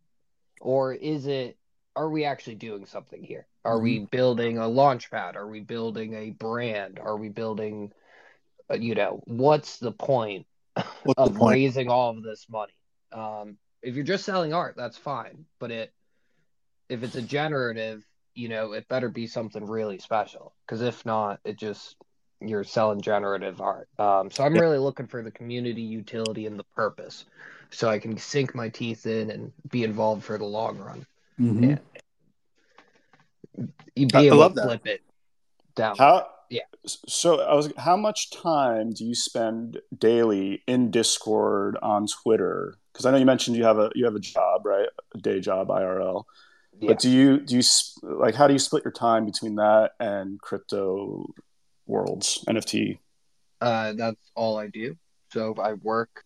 [0.62, 1.58] or is it?
[1.96, 3.48] Are we actually doing something here?
[3.65, 3.84] Are mm-hmm.
[3.84, 5.36] we building a launch pad?
[5.36, 7.00] Are we building a brand?
[7.00, 7.91] Are we building,
[8.72, 11.56] uh, you know, what's the point what's of the point?
[11.56, 12.74] raising all of this money?
[13.12, 15.46] Um, if you're just selling art, that's fine.
[15.60, 15.93] But it,
[16.89, 20.54] if it's a generative, you know, it better be something really special.
[20.65, 21.95] Because if not, it just
[22.39, 23.89] you're selling generative art.
[23.97, 24.62] Um, so I'm yeah.
[24.62, 27.26] really looking for the community utility and the purpose,
[27.71, 31.06] so I can sink my teeth in and be involved for the long run.
[31.39, 31.76] Mm-hmm.
[33.95, 35.02] you be able to flip it
[35.76, 35.97] down.
[35.97, 36.30] How?
[36.50, 36.62] Yeah.
[36.86, 37.71] So I was.
[37.78, 42.78] How much time do you spend daily in Discord on Twitter?
[42.93, 44.88] Because I know you mentioned you have a you have a job, right?
[45.13, 46.23] A day job, IRL.
[46.80, 46.90] Yeah.
[46.90, 47.63] But do you do you
[48.04, 51.26] like how do you split your time between that and crypto
[51.88, 53.00] worlds NFT?
[53.60, 54.96] Uh, that's all I do.
[55.32, 56.24] So I work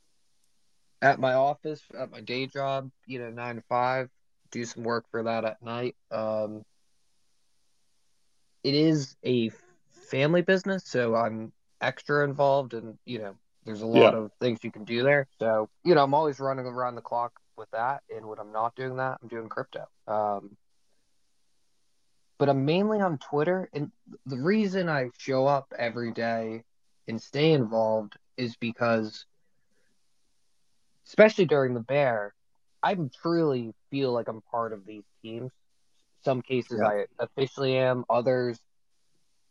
[1.01, 4.09] at my office at my day job, you know, nine to five.
[4.51, 5.95] Do some work for that at night.
[6.11, 6.63] Um,
[8.63, 9.49] it is a
[10.09, 13.35] family business, so I'm extra involved, and you know,
[13.65, 14.19] there's a lot yeah.
[14.19, 15.27] of things you can do there.
[15.39, 18.75] So you know, I'm always running around the clock with that, and when I'm not
[18.75, 19.87] doing that, I'm doing crypto.
[20.07, 20.57] Um,
[22.37, 23.69] but I'm mainly on Twitter.
[23.71, 23.91] And
[24.25, 26.63] the reason I show up every day
[27.07, 29.25] and stay involved is because,
[31.05, 32.33] especially during the bear,
[32.81, 35.51] I truly feel like I'm part of these teams.
[36.25, 36.87] Some cases yeah.
[36.87, 38.59] I officially am, others,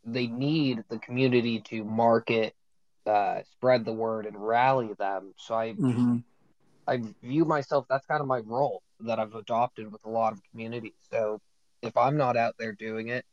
[0.05, 2.55] they need the community to market,
[3.07, 5.33] uh, spread the word, and rally them.
[5.37, 5.75] So I.
[5.75, 6.17] Mm-hmm.
[6.87, 10.41] I view myself that's kind of my role that I've adopted with a lot of
[10.51, 10.93] communities.
[11.11, 11.41] So
[11.83, 13.25] if I'm not out there doing it,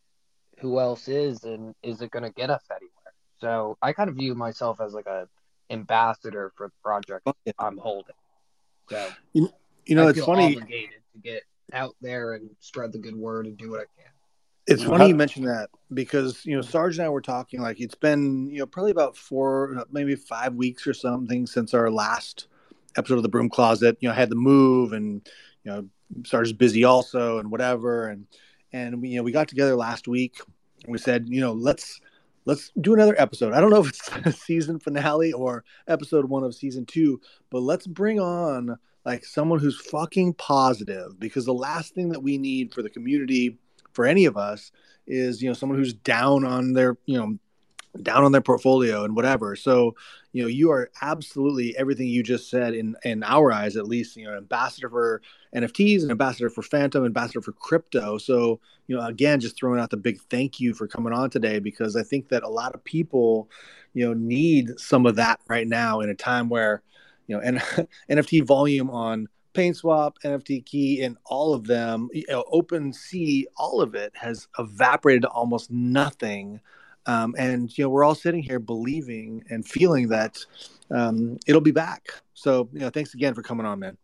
[0.59, 2.91] who else is, and is it going to get us anywhere?
[3.39, 5.27] So I kind of view myself as like a
[5.69, 7.53] ambassador for the project yeah.
[7.59, 8.15] I'm holding.
[8.89, 9.49] So you,
[9.85, 13.45] you know, I it's funny obligated to get out there and spread the good word
[13.45, 14.11] and do what I can.
[14.65, 14.91] It's mm-hmm.
[14.91, 18.49] funny you mentioned that because you know Sarge and I were talking like it's been
[18.49, 22.47] you know probably about four maybe five weeks or something since our last
[22.97, 23.97] episode of the Broom Closet.
[24.01, 25.27] You know, had the move and
[25.63, 25.87] you know
[26.25, 28.25] Sarge's busy also and whatever and
[28.73, 30.39] and we you know we got together last week
[30.83, 31.99] and we said you know let's
[32.45, 36.43] let's do another episode i don't know if it's a season finale or episode one
[36.43, 41.93] of season two but let's bring on like someone who's fucking positive because the last
[41.93, 43.57] thing that we need for the community
[43.93, 44.71] for any of us
[45.07, 47.37] is you know someone who's down on their you know
[48.03, 49.55] down on their portfolio and whatever.
[49.55, 49.95] So,
[50.33, 54.15] you know, you are absolutely everything you just said in in our eyes, at least.
[54.15, 55.21] You know, ambassador for
[55.55, 58.17] NFTs, an ambassador for Fantom, ambassador for crypto.
[58.17, 61.59] So, you know, again, just throwing out the big thank you for coming on today
[61.59, 63.49] because I think that a lot of people,
[63.93, 66.81] you know, need some of that right now in a time where,
[67.27, 67.59] you know, and
[68.09, 73.81] NFT volume on Paint Swap, NFT Key, and all of them, you know, OpenSea, all
[73.81, 76.61] of it has evaporated to almost nothing
[77.07, 80.37] um, and you know, we're all sitting here believing and feeling that
[80.91, 82.07] um, it'll be back.
[82.33, 83.97] So, you know, thanks again for coming on, man.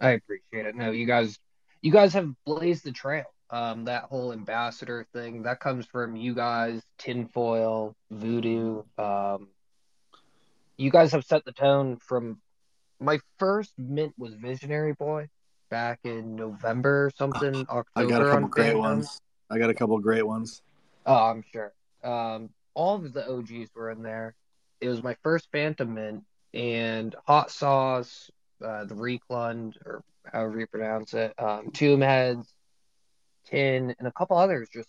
[0.00, 0.74] I appreciate it.
[0.74, 1.38] No, you guys,
[1.80, 3.24] you guys have blazed the trail.
[3.48, 8.82] Um, that whole ambassador thing that comes from you guys, tinfoil, voodoo.
[8.98, 9.48] Um,
[10.76, 12.40] you guys have set the tone from
[12.98, 15.28] my first mint was Visionary Boy
[15.70, 17.66] back in November or something.
[17.68, 19.20] October I got a couple great ones.
[19.50, 20.62] I got a couple great ones.
[21.04, 21.72] Oh, I'm sure.
[22.06, 24.34] Um, all of the OGs were in there.
[24.80, 28.30] It was my first Fantom Mint, and Hot Sauce,
[28.64, 32.52] uh, the Reclund, or however you pronounce it, um, Tomb Heads,
[33.46, 34.88] Tin, and a couple others just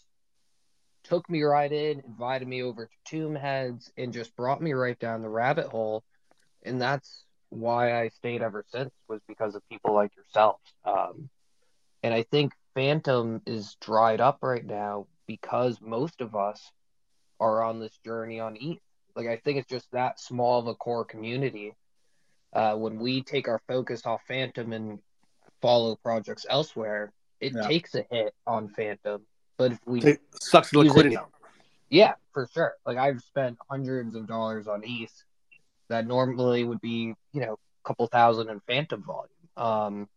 [1.03, 4.99] took me right in, invited me over to Tomb Heads, and just brought me right
[4.99, 6.03] down the rabbit hole.
[6.63, 10.59] And that's why I stayed ever since was because of people like yourself.
[10.83, 11.29] Um,
[12.03, 16.71] and I think Fantom is dried up right now because most of us
[17.39, 18.79] are on this journey on ETH.
[19.15, 21.73] Like I think it's just that small of a core community.
[22.53, 24.99] Uh, when we take our focus off Fantom and
[25.61, 27.67] follow projects elsewhere, it yeah.
[27.67, 29.21] takes a hit on Fantom.
[29.57, 31.31] But if we it sucks the liquidity out.
[31.89, 32.75] Yeah, for sure.
[32.85, 35.23] Like I've spent hundreds of dollars on ETH
[35.89, 39.29] that normally would be, you know, a couple thousand in Fantom volume.
[39.55, 40.09] Um,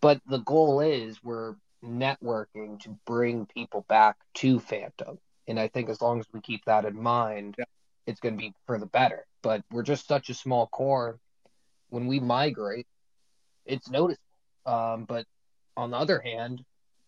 [0.00, 5.18] but the goal is we're networking to bring people back to Fantom.
[5.48, 7.64] And I think as long as we keep that in mind, Yeah.
[8.06, 9.26] it's going to be for the better.
[9.42, 11.18] But we're just such a small core.
[11.88, 12.86] When we migrate,
[13.64, 14.22] it's noticeable.
[14.64, 15.26] Um, but
[15.76, 16.64] on the other hand,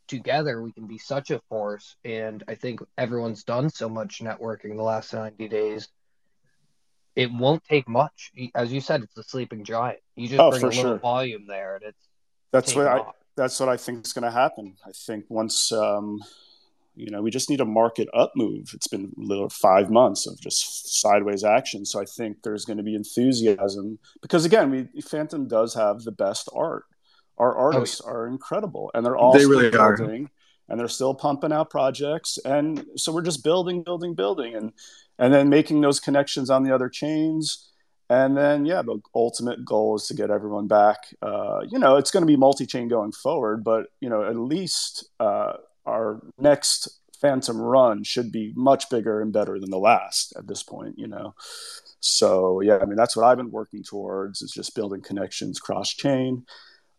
[0.07, 1.97] together we can be such a force.
[2.05, 5.89] And I think everyone's done so much networking the last 90 days.
[7.17, 8.31] It won't take much.
[8.55, 9.99] As you said, it's a sleeping giant.
[10.15, 10.99] You just Oh, bring a little sure.
[10.99, 12.09] volume there, and it's
[12.53, 14.77] That's what I that's what I think is going to happen.
[14.87, 16.23] I think once um,
[16.99, 18.71] you know we just need a market up move.
[18.75, 22.83] It's been little five months of just sideways action, so I think there's going to
[22.83, 26.85] be enthusiasm because again, we Fantom does have the best art.
[27.39, 29.97] Our artists are incredible, and they're all They still really are.
[29.97, 30.31] building,
[30.69, 34.73] and they're still pumping out projects, and so we're just building, building, building, and
[35.19, 37.65] and then making those connections on the other chains.
[38.11, 40.97] And then, yeah, the ultimate goal is to get everyone back.
[41.21, 45.11] Uh, you know, it's going to be multi-chain going forward, but you know, at least
[45.21, 45.55] uh,
[45.89, 46.89] our next
[47.21, 50.97] Fantom run should be much bigger and better than the last at this point.
[50.97, 51.35] You know,
[51.99, 56.47] so yeah, I mean, that's what I've been working towards is just building connections cross-chain,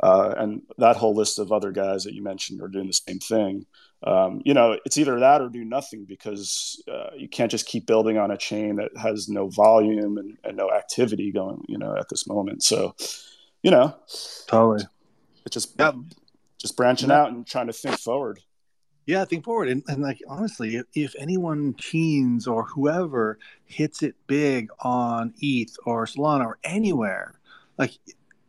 [0.04, 3.20] uh, and that whole list of other guys that you mentioned are doing the same
[3.20, 3.66] thing.
[4.04, 7.86] Um, you know, it's either that or do nothing because uh, you can't just keep
[7.86, 11.96] building on a chain that has no volume and, and no activity going, you know,
[11.98, 12.64] at this moment.
[12.64, 12.96] So,
[13.62, 13.96] you know,
[14.48, 14.86] Totally.
[15.46, 15.92] it's just Yeah.
[16.58, 17.22] just branching Yeah.
[17.22, 18.40] out and trying to think forward.
[19.10, 19.70] Yeah, think forward.
[19.70, 25.76] And, and like honestly, if, if anyone teens or whoever hits it big on ETH
[25.84, 27.34] or Solana or anywhere,
[27.80, 27.98] like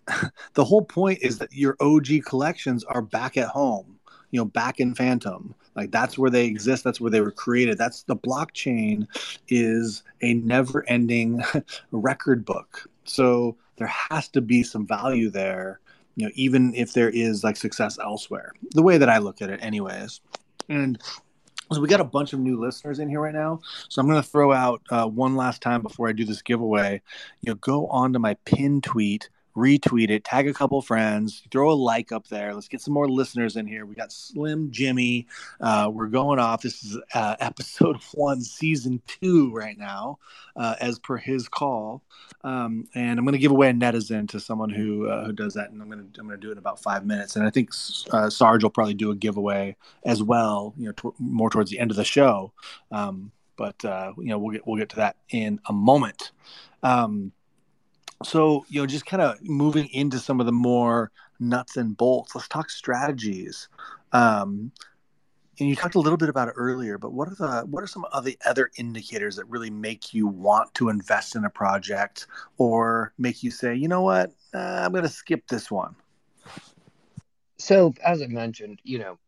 [0.53, 3.99] the whole point is that your OG collections are back at home,
[4.33, 5.55] you know, back in Fantom.
[5.77, 6.85] Like that's where they exist.
[6.85, 7.79] That's where they were created.
[7.79, 9.07] That's the blockchain
[9.49, 11.43] is a never ending
[11.91, 12.87] record book.
[13.05, 15.81] So there has to be some value there,
[16.17, 18.53] you know, even if there is like success elsewhere.
[18.73, 20.21] The way that I look at it, anyways.
[20.71, 20.99] And
[21.73, 23.61] so we got a bunch of new listeners in here right now.
[23.89, 27.03] So I'm going to throw out uh, one last time before I do this giveaway.
[27.43, 29.29] You know, go on to my pin tweet,
[29.61, 32.55] retweet it, tag a couple friends, throw a like up there.
[32.55, 33.85] Let's get some more listeners in here.
[33.87, 35.27] We got Slim Jimmy.
[35.61, 36.63] Uh, we're going off.
[36.63, 40.19] This is uh, episode one, season two right now,
[40.57, 42.03] uh, as per his call.
[42.43, 45.55] Um, and I'm going to give away a netizen to someone who uh, who does
[45.55, 47.37] that, and I'm going to I'm going to do it in about five minutes.
[47.37, 47.71] And I think
[48.13, 51.91] uh, Sarge will probably do a giveaway as well, you know, more towards the end
[51.91, 52.53] of the show.
[52.91, 56.33] Um, but uh, you know, we'll get we'll get to that in a moment.
[56.83, 57.33] Um,
[58.23, 62.35] so you know, just kind of moving into some of the more nuts and bolts.
[62.35, 63.69] Let's talk strategies.
[64.13, 64.73] Um,
[65.59, 67.87] and you talked a little bit about it earlier, but what are the what are
[67.87, 72.27] some of the other indicators that really make you want to invest in a project,
[72.57, 75.95] or make you say, you know what, uh, I'm going to skip this one?
[77.59, 79.19] So, as I mentioned, you know,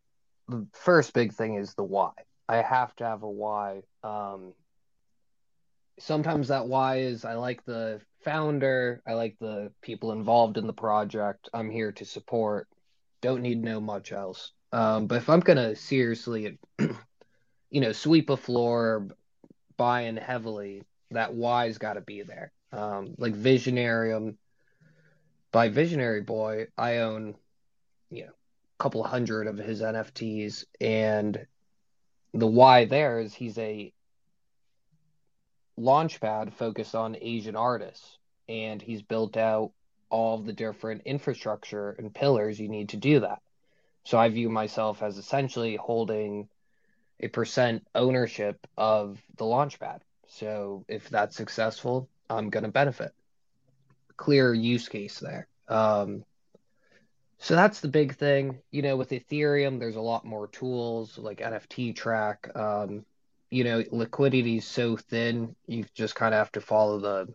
[0.49, 2.11] the first big thing is the why.
[2.49, 3.83] I have to have a why.
[4.03, 4.53] Um,
[5.99, 10.73] sometimes that why is I like the founder, I like the people involved in the
[10.73, 11.49] project.
[11.53, 12.67] I'm here to support.
[13.21, 14.51] Don't need know much else.
[14.71, 16.57] Um, but if I'm gonna seriously,
[17.69, 19.07] you know, sweep a floor,
[19.77, 22.51] buy in heavily, that why's got to be there.
[22.71, 24.37] Um, like Visionarium.
[25.51, 27.35] By Visionary Boy, I own,
[28.09, 31.45] you know, a couple hundred of his NFTs, and
[32.33, 33.93] the why there is he's a
[35.79, 39.71] launchpad focused on Asian artists, and he's built out
[40.09, 43.41] all the different infrastructure and pillars you need to do that.
[44.03, 46.49] So I view myself as essentially holding
[47.19, 50.01] a percent ownership of the launchpad.
[50.27, 53.11] So if that's successful, I'm going to benefit.
[54.17, 55.47] Clear use case there.
[55.67, 56.25] Um,
[57.39, 58.59] so that's the big thing.
[58.71, 62.49] You know, with Ethereum, there's a lot more tools like NFT track.
[62.55, 63.05] Um,
[63.53, 67.31] you know, liquidity is so thin, you just kind of have to follow the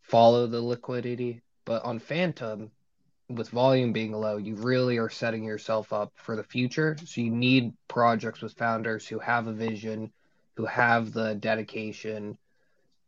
[0.00, 1.42] follow the liquidity.
[1.66, 2.70] But on Phantom,
[3.28, 6.96] with volume being low, you really are setting yourself up for the future.
[7.04, 10.10] So you need projects with founders who have a vision,
[10.56, 12.38] who have the dedication,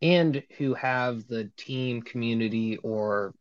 [0.02, 3.32] and who have the team community or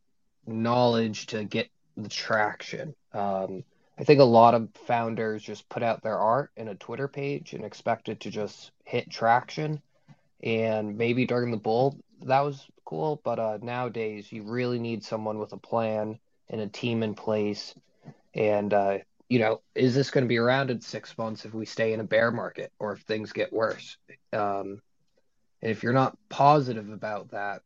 [0.47, 2.95] knowledge to get the traction.
[3.13, 3.65] Um,
[3.97, 7.51] I think a lot of founders just put out their art in a Twitter page
[7.51, 9.81] and expect it to just hit traction.
[10.41, 13.19] And maybe during the bull, that was cool.
[13.23, 16.19] But uh, nowadays, you really need someone with a plan
[16.49, 17.75] and a team in place.
[18.33, 21.65] And uh, you know, is this going to be around in six months if we
[21.65, 23.97] stay in a bear market or if things get worse?
[24.31, 24.81] Um,
[25.61, 27.63] and if you're not positive about that,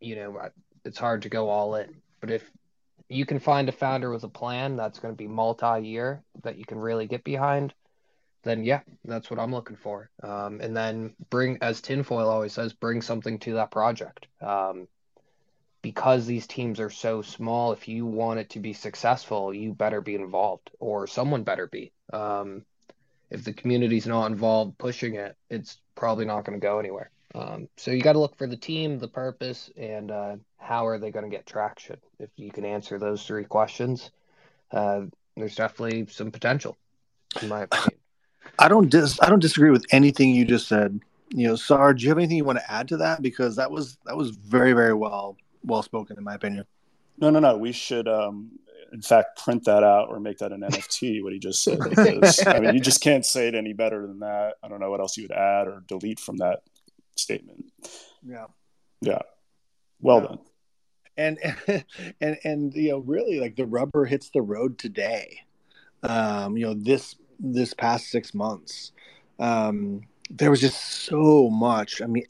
[0.00, 0.50] you know,
[0.84, 1.96] it's hard to go all in.
[2.20, 2.48] But if
[3.08, 6.64] you can find a founder with a plan that's going to be multi-year that you
[6.64, 7.74] can really get behind,
[8.46, 10.08] then yeah, that's what I'm looking for.
[10.22, 14.26] Um, and then bring, as Tinfoil always says, bring something to that project.
[14.40, 14.88] Um,
[15.82, 20.00] because these teams are so small, if you want it to be successful, you better
[20.00, 21.92] be involved, or someone better be.
[22.12, 22.64] Um,
[23.30, 27.10] if the community's not involved pushing it, it's probably not going to go anywhere.
[27.34, 30.98] Um, so you got to look for the team, the purpose, and uh, how are
[30.98, 31.98] they going to get traction.
[32.18, 34.10] If you can answer those three questions,
[34.72, 35.02] uh,
[35.36, 36.76] there's definitely some potential,
[37.42, 38.00] in my opinion.
[38.58, 41.00] I don't dis- I don't disagree with anything you just said.
[41.30, 43.22] You know, Sarge, do you have anything you want to add to that?
[43.22, 46.64] Because that was that was very very well well spoken in my opinion.
[47.18, 47.56] No, no, no.
[47.56, 48.50] We should, um,
[48.92, 51.22] in fact, print that out or make that an NFT.
[51.22, 51.78] What he just said.
[51.88, 54.54] Because, I mean, you just can't say it any better than that.
[54.62, 56.60] I don't know what else you would add or delete from that
[57.16, 57.64] statement.
[58.24, 58.46] Yeah.
[59.00, 59.20] Yeah.
[60.00, 60.26] Well yeah.
[60.26, 60.38] done.
[61.18, 61.84] And
[62.20, 65.40] and and you know, really, like the rubber hits the road today.
[66.02, 68.92] Um, you know, this this past six months.
[69.38, 72.02] Um, there was just so much.
[72.02, 72.24] I mean,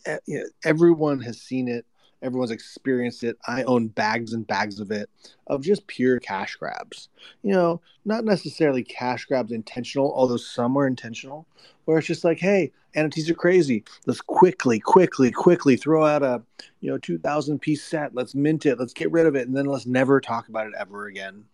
[0.64, 1.86] everyone has seen it
[2.22, 3.36] Everyone's experienced it.
[3.46, 5.10] I own bags and bags of it,
[5.46, 7.08] of just pure cash grabs.
[7.42, 11.46] You know, not necessarily cash grabs intentional, although some are intentional,
[11.84, 13.84] where it's just like, hey, NFTs are crazy.
[14.06, 16.42] Let's quickly, quickly, quickly throw out a,
[16.80, 18.14] you know, 2,000 piece set.
[18.14, 18.78] Let's mint it.
[18.78, 19.46] Let's get rid of it.
[19.46, 21.44] And then let's never talk about it ever again.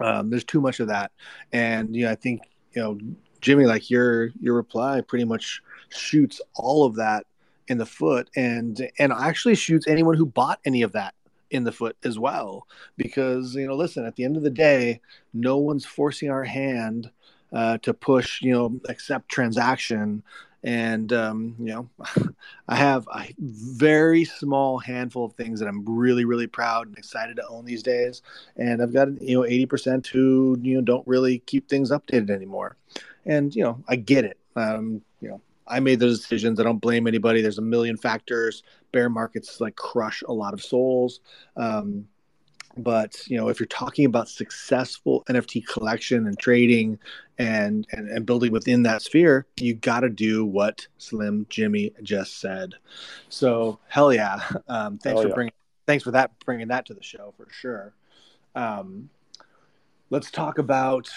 [0.00, 1.12] Um, there's too much of that.
[1.52, 2.42] And, you know, I think,
[2.74, 2.98] you know,
[3.40, 7.26] Jimmy, like your your reply pretty much shoots all of that
[7.68, 11.14] in the foot and and actually shoots anyone who bought any of that
[11.50, 12.66] in the foot as well.
[12.96, 15.00] Because you know listen at the end of the day
[15.32, 17.10] no one's forcing our hand
[17.52, 20.22] uh, to push you know accept transaction
[20.64, 21.88] and um, you know
[22.68, 27.36] i have a very small handful of things that i'm really really proud and excited
[27.36, 28.22] to own these days
[28.56, 32.76] and i've got you know 80% who you know don't really keep things updated anymore
[33.26, 36.60] and you know i get it um, you know I made those decisions.
[36.60, 37.40] I don't blame anybody.
[37.40, 38.62] There's a million factors.
[38.92, 41.20] Bear markets like crush a lot of souls.
[41.56, 42.06] Um,
[42.76, 46.98] but you know, if you're talking about successful NFT collection and trading
[47.38, 52.40] and and, and building within that sphere, you got to do what Slim Jimmy just
[52.40, 52.74] said.
[53.28, 54.40] So hell yeah!
[54.68, 55.34] Um, thanks hell for yeah.
[55.34, 55.52] bringing
[55.86, 57.94] thanks for that bringing that to the show for sure.
[58.54, 59.10] Um,
[60.10, 61.08] let's talk about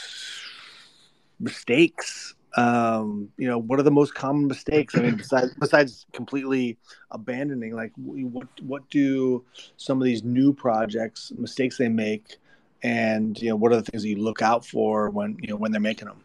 [1.39, 4.95] mistakes um, you know, what are the most common mistakes?
[4.95, 6.77] I mean, besides besides completely
[7.11, 9.43] abandoning, like what what do
[9.75, 12.37] some of these new projects mistakes they make,
[12.83, 15.55] and you know, what are the things that you look out for when you know
[15.55, 16.23] when they're making them?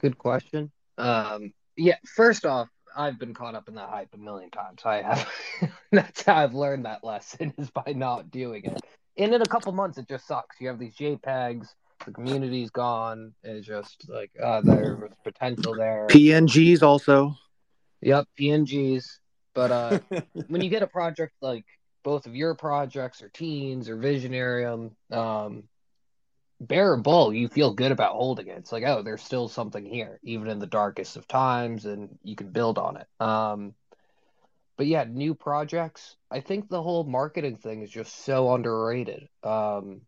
[0.00, 0.70] Good question.
[0.96, 4.82] Um, yeah, first off, I've been caught up in that hype a million times.
[4.84, 5.28] I have.
[5.92, 8.80] That's how I've learned that lesson is by not doing it.
[9.16, 10.60] And in a couple months, it just sucks.
[10.60, 11.68] You have these JPEGs
[12.04, 13.32] the community's gone.
[13.42, 16.06] It's just like uh, there's potential there.
[16.08, 17.36] PNGs also.
[18.00, 19.04] Yep, PNGs.
[19.54, 19.98] But uh,
[20.48, 21.64] when you get a project like
[22.02, 25.64] both of your projects or teens or Visionarium, um,
[26.60, 28.58] bear or bull, you feel good about holding it.
[28.58, 32.36] It's like, oh, there's still something here, even in the darkest of times, and you
[32.36, 33.06] can build on it.
[33.20, 33.74] Um,
[34.76, 36.16] but yeah, new projects.
[36.30, 39.28] I think the whole marketing thing is just so underrated.
[39.42, 40.02] Um,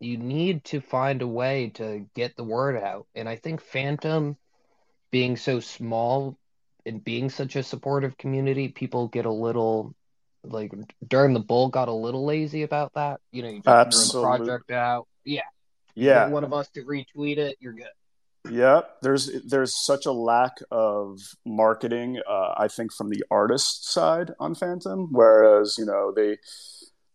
[0.00, 3.06] you need to find a way to get the word out.
[3.14, 4.36] And I think Fantom
[5.10, 6.38] being so small
[6.84, 9.94] and being such a supportive community, people get a little
[10.44, 10.72] like
[11.06, 13.20] during the bull got a little lazy about that.
[13.32, 15.06] You know, you just the project out.
[15.24, 15.40] Yeah.
[15.94, 16.28] Yeah.
[16.28, 17.86] one of us to retweet it, you're good.
[18.50, 24.32] Yeah, there's there's such a lack of marketing, uh, I think, from the artist side
[24.38, 25.08] on Fantom.
[25.10, 26.38] Whereas you know they,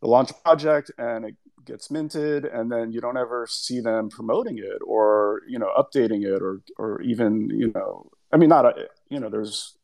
[0.01, 1.35] they launch a project and it
[1.65, 6.23] gets minted and then you don't ever see them promoting it or you know updating
[6.23, 9.77] it or or even you know i mean not a, you know there's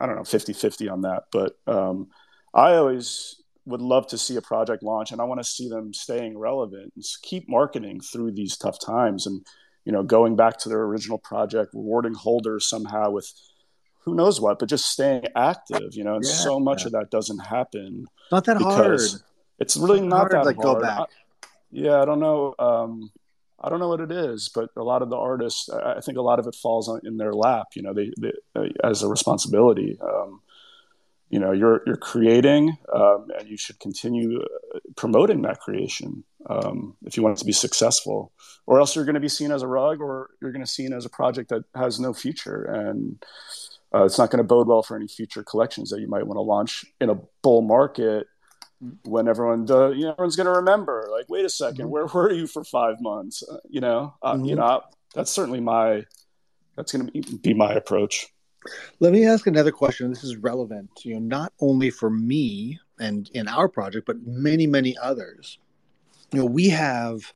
[0.00, 2.08] i don't know 50 50 on that but um,
[2.54, 5.92] i always would love to see a project launch and i want to see them
[5.92, 9.44] staying relevant and keep marketing through these tough times and
[9.84, 13.32] you know going back to their original project rewarding holders somehow with
[14.04, 16.86] who knows what but just staying active you know and yeah, so much yeah.
[16.86, 19.00] of that doesn't happen not that hard
[19.58, 20.76] it's really not that like hard.
[20.76, 21.00] go back.
[21.00, 21.04] I,
[21.70, 22.54] yeah, I don't know.
[22.58, 23.10] Um,
[23.60, 26.22] I don't know what it is, but a lot of the artists, I think a
[26.22, 27.68] lot of it falls on, in their lap.
[27.74, 29.98] You know, they, they uh, as a responsibility.
[30.00, 30.40] Um,
[31.28, 36.24] you know, you're you're creating, um, and you should continue uh, promoting that creation.
[36.46, 38.32] um, if you want it to be successful,
[38.66, 40.68] or else you're going to be seen as a rug, or you're going to be
[40.68, 43.22] seen as a project that has no future, and
[43.94, 46.36] uh, it's not going to bode well for any future collections that you might want
[46.36, 48.26] to launch in a bull market
[49.04, 51.08] when everyone does, you know, everyone's going to remember.
[51.10, 51.88] Like, wait a 2nd mm-hmm.
[51.88, 53.42] where were you for five months?
[53.42, 54.44] Uh, you know, uh, mm-hmm.
[54.44, 54.82] you know,
[55.14, 56.04] that's certainly my
[56.76, 58.28] that's going to be, be my approach.
[59.00, 60.10] Let me ask another question.
[60.10, 64.66] This is relevant, you know, not only for me and in our project, but many,
[64.66, 65.58] many others.
[66.32, 67.32] You know, we have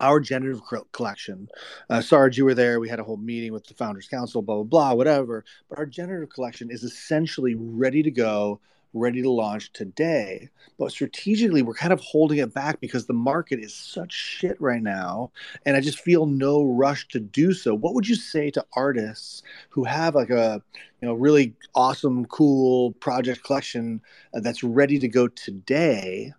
[0.00, 0.62] our generative
[0.92, 1.48] collection.
[1.88, 2.80] Uh, Sarge, you were there.
[2.80, 5.44] We had a whole meeting with the Founders Council, blah, blah, blah, whatever.
[5.68, 8.60] But our generative collection is essentially ready to go
[8.94, 10.48] ready to launch today.
[10.78, 14.82] But strategically, we're kind of holding it back because the market is such shit right
[14.82, 15.30] now.
[15.64, 17.74] And I just feel no rush to do so.
[17.74, 20.62] What would you say to artists who have like a,
[21.00, 24.00] you know, really awesome, cool project collection
[24.34, 26.32] uh, that's ready to go today?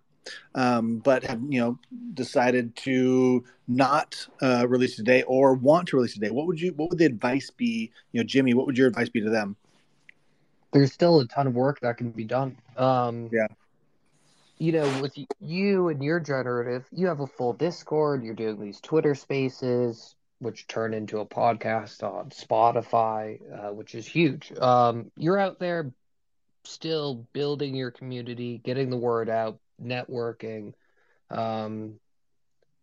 [0.54, 1.78] Um, but have you know
[2.14, 6.30] decided to not uh, release today or want to release today?
[6.30, 6.72] What would you?
[6.72, 7.92] What would the advice be?
[8.12, 9.56] You know, Jimmy, what would your advice be to them?
[10.74, 12.56] There's still a ton of work that can be done.
[12.76, 13.46] Um, yeah.
[14.58, 18.24] You know, with you and your generative, you have a full Discord.
[18.24, 24.06] You're doing these Twitter Spaces, which turn into a podcast on Spotify, uh, which is
[24.06, 24.52] huge.
[24.58, 25.92] Um, you're out there
[26.64, 30.72] still building your community, getting the word out, networking.
[31.30, 32.00] Um,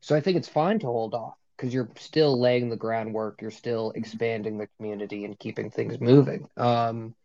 [0.02, 3.42] so I think it's fine to hold off because you're still laying the groundwork.
[3.42, 6.48] You're still expanding the community and keeping things moving.
[6.58, 7.16] Um,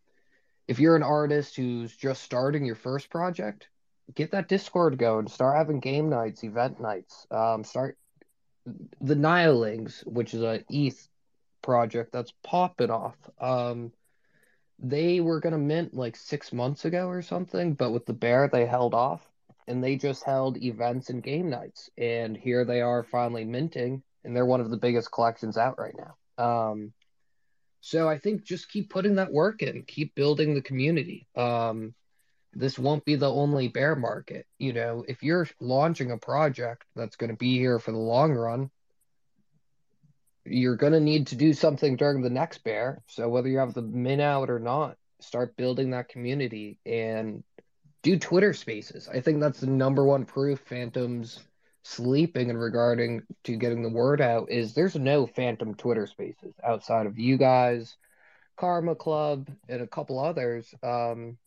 [0.67, 3.67] if you're an artist who's just starting your first project,
[4.13, 5.27] get that Discord going.
[5.27, 7.25] Start having game nights, event nights.
[7.31, 7.97] Um, start
[9.01, 11.07] the Nihilings, which is a ETH
[11.61, 13.15] project that's popping off.
[13.39, 13.91] Um,
[14.79, 18.65] they were gonna mint like six months ago or something, but with the bear, they
[18.65, 19.25] held off,
[19.67, 24.35] and they just held events and game nights, and here they are finally minting, and
[24.35, 26.15] they're one of the biggest collections out right now.
[26.43, 26.93] Um,
[27.81, 31.27] so I think just keep putting that work in, keep building the community.
[31.35, 31.93] Um,
[32.53, 34.45] this won't be the only bear market.
[34.57, 38.33] You know, if you're launching a project that's going to be here for the long
[38.33, 38.71] run,
[40.43, 43.03] you're going to need to do something during the next bear.
[43.07, 47.43] So whether you have the min out or not, start building that community and
[48.01, 49.07] do Twitter spaces.
[49.07, 51.39] I think that's the number one proof Fantom's
[51.87, 57.05] sleeping and regarding to getting the word out is there's no Fantom Twitter spaces outside
[57.05, 57.95] of you guys,
[58.57, 60.73] Karma Club, and a couple others.
[60.83, 61.37] Um,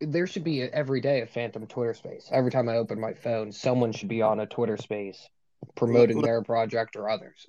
[0.00, 2.28] there should be a, every day a Fantom Twitter space.
[2.32, 5.28] Every time I open my phone, someone should be on a Twitter space
[5.76, 7.46] promoting their project or others.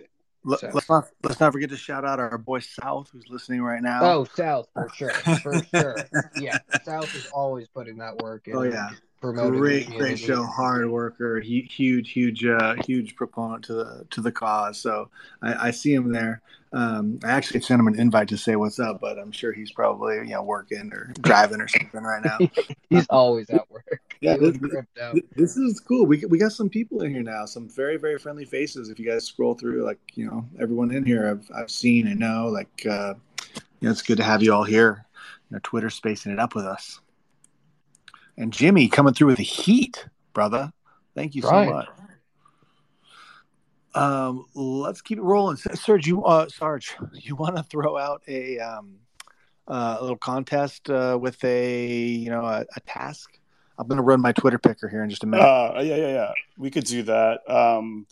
[0.58, 0.70] So.
[0.74, 4.04] Let's not let's not forget to shout out our boy South who's listening right now.
[4.04, 5.98] Oh, South for sure, for sure.
[6.36, 8.56] Yeah, South is always putting that work in.
[8.56, 8.90] Oh yeah,
[9.22, 14.32] great great show hard worker he, huge huge uh, huge proponent to the to the
[14.32, 15.10] cause so
[15.42, 16.42] i, I see him there.
[16.74, 19.72] Um, i actually sent him an invite to say what's up but i'm sure he's
[19.72, 22.38] probably you know working or driving or something right now.
[22.90, 24.18] He's always at work.
[24.22, 24.58] Yeah this,
[25.36, 26.06] this, is cool.
[26.06, 28.90] We, we got some people in here now some very very friendly faces.
[28.90, 32.20] If you guys scroll through like you know everyone in here i've, I've seen and
[32.20, 33.16] know like uh,
[33.82, 35.06] you know it's good to have you all here.
[35.50, 37.02] You know twitter spacing it up with us
[38.38, 40.72] and Jimmy coming through with the heat, brother.
[41.16, 41.88] Thank you so much.
[43.94, 45.58] Um, let's keep it rolling.
[45.58, 48.98] Serge, you uh, Sarge, you want to throw out a um,
[49.68, 53.38] uh, a little contest uh, with a you know a, a task?
[53.78, 55.44] I'm going to run my Twitter picker here in just a minute.
[55.44, 56.32] Uh, yeah, yeah, yeah.
[56.58, 57.40] We could do that.
[57.50, 58.06] Um,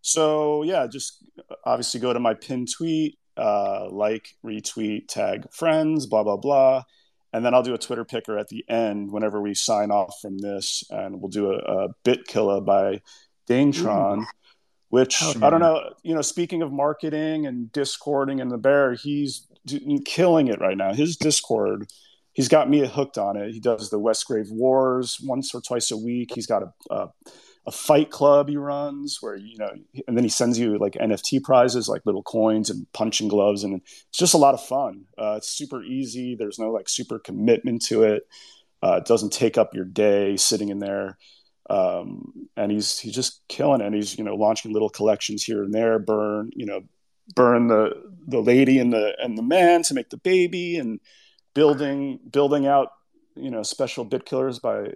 [0.00, 1.24] so yeah, just
[1.64, 6.84] obviously go to my pin tweet, uh, like, retweet, tag friends, blah blah blah
[7.36, 10.38] and then I'll do a Twitter picker at the end whenever we sign off from
[10.38, 13.02] this, and we'll do a, a bit killer by
[13.46, 14.24] Danetron,
[14.88, 15.92] which oh, I don't know.
[16.02, 19.46] You know, speaking of marketing and discording and the bear, he's
[20.06, 20.94] killing it right now.
[20.94, 21.88] His Discord,
[22.32, 23.52] he's got me hooked on it.
[23.52, 26.30] He does the Westgrave Wars once or twice a week.
[26.34, 27.12] He's got a, a
[27.66, 29.70] a fight club he runs where you know
[30.06, 33.82] and then he sends you like nft prizes like little coins and punching gloves and
[34.16, 35.04] it's just a lot of fun.
[35.18, 36.34] Uh, it's super easy.
[36.34, 38.22] There's no like super commitment to it.
[38.82, 41.18] Uh, it doesn't take up your day sitting in there.
[41.68, 43.86] Um, and he's he's just killing it.
[43.86, 46.82] And he's you know launching little collections here and there burn you know
[47.34, 47.92] burn the
[48.26, 51.00] the lady and the and the man to make the baby and
[51.54, 52.88] building building out
[53.34, 54.92] you know special bit killers by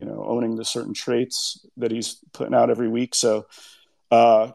[0.00, 3.46] you know owning the certain traits that he's putting out every week so
[4.10, 4.50] uh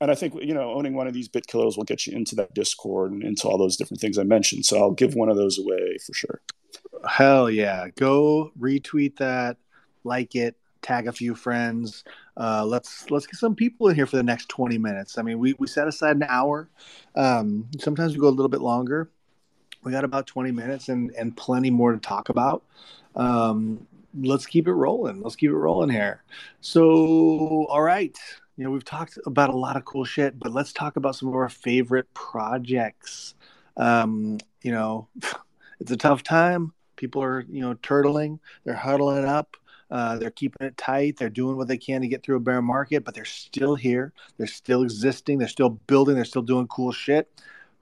[0.00, 2.34] and i think you know owning one of these bit killers will get you into
[2.34, 5.36] that discord and into all those different things i mentioned so i'll give one of
[5.36, 6.40] those away for sure
[7.08, 9.56] hell yeah go retweet that
[10.04, 12.04] like it tag a few friends.
[12.36, 15.18] Uh, let's let's get some people in here for the next 20 minutes.
[15.18, 16.68] I mean, we we set aside an hour.
[17.16, 19.10] Um, sometimes we go a little bit longer.
[19.82, 22.62] We got about 20 minutes and and plenty more to talk about.
[23.16, 23.86] Um,
[24.20, 25.20] let's keep it rolling.
[25.22, 26.22] Let's keep it rolling here.
[26.60, 28.16] So, all right.
[28.56, 31.28] You know, we've talked about a lot of cool shit, but let's talk about some
[31.28, 33.34] of our favorite projects.
[33.76, 35.08] Um, you know,
[35.80, 36.72] it's a tough time.
[36.96, 39.56] People are, you know, turtling, they're huddling up,
[39.90, 42.62] uh, they're keeping it tight, they're doing what they can to get through a bear
[42.62, 46.92] market, but they're still here, they're still existing, they're still building, they're still doing cool
[46.92, 47.28] shit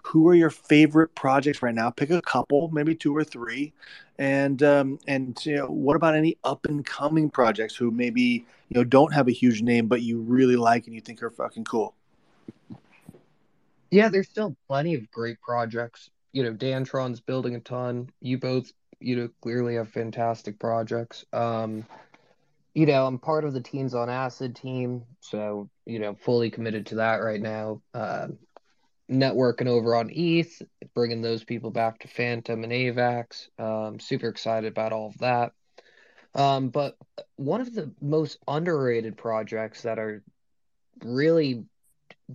[0.03, 1.91] who are your favorite projects right now?
[1.91, 3.73] Pick a couple, maybe two or three,
[4.19, 8.75] and um, and you know, what about any up and coming projects who maybe you
[8.75, 11.65] know don't have a huge name but you really like and you think are fucking
[11.65, 11.95] cool?
[13.91, 16.11] Yeah, there's still plenty of great projects.
[16.33, 18.09] You know, Dantron's building a ton.
[18.21, 21.25] You both, you know, clearly have fantastic projects.
[21.33, 21.85] Um,
[22.75, 26.87] you know, I'm part of the Teens on Acid team, so you know, fully committed
[26.87, 27.83] to that right now.
[27.93, 28.39] Um,
[29.11, 30.63] networking over on ETH,
[30.95, 33.49] bringing those people back to Fantom and AVAX.
[33.59, 35.53] Um, super excited about all of that.
[36.35, 36.97] Um, but
[37.37, 40.23] one of the most underrated projects that are
[41.05, 41.65] really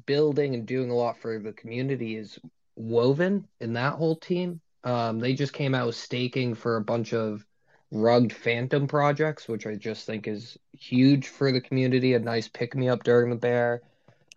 [0.05, 2.38] building and doing a lot for the community is
[2.76, 4.61] Woven and that whole team.
[4.84, 7.43] Um, they just came out with staking for a bunch of
[7.91, 12.13] rugged Fantom projects, which I just think is huge for the community.
[12.13, 13.82] A nice pick me up during the bear.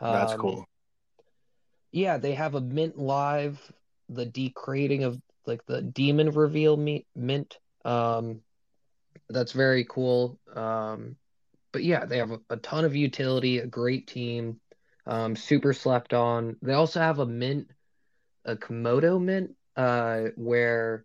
[0.01, 0.70] That's Um, cool.
[1.93, 3.61] Yeah, they have a mint live,
[4.09, 7.59] the decrating of like the demon reveal mint.
[7.84, 8.41] Um,
[9.28, 10.38] that's very cool.
[10.55, 11.16] Um,
[11.72, 14.61] but yeah, they have a, a ton of utility, a great team,
[15.07, 16.57] um, super slept on.
[16.62, 17.70] They also have a mint,
[18.45, 21.05] a Komodo mint, uh, where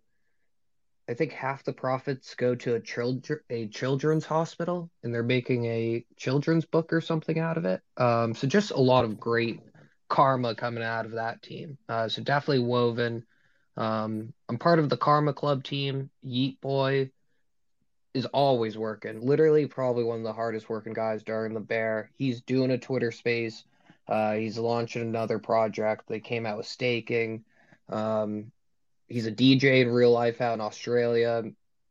[1.08, 5.66] I think half the profits go to a children a children's hospital, and they're making
[5.66, 7.80] a children's book or something out of it.
[7.96, 9.60] Um, so just a lot of great
[10.08, 11.78] karma coming out of that team.
[11.88, 13.24] Uh, so definitely woven.
[13.76, 16.10] Um, I'm part of the Karma Club team.
[16.24, 17.10] Yeet Boy
[18.14, 19.20] is always working.
[19.20, 22.10] Literally, probably one of the hardest working guys during the bear.
[22.16, 23.64] He's doing a Twitter space.
[24.08, 26.04] Uh, he's launching another project.
[26.08, 27.44] They came out with staking.
[27.88, 28.52] Um,
[29.08, 31.42] he's a DJ in real life out in Australia.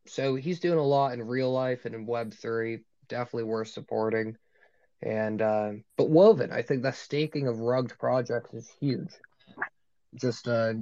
[0.06, 2.80] So he's doing a lot in real life and in Web3.
[3.08, 4.36] Definitely worth supporting.
[5.02, 9.10] And uh, but woven, I think the staking of rugged projects is huge.
[10.14, 10.74] Just uh,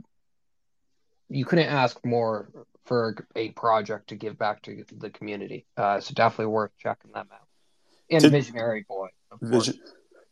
[1.28, 2.48] you couldn't ask more
[2.84, 5.66] for a project to give back to the community.
[5.76, 7.48] Uh, so definitely worth checking them out.
[8.10, 9.40] And Did- Visionary Boy, of.
[9.40, 9.80] Vision.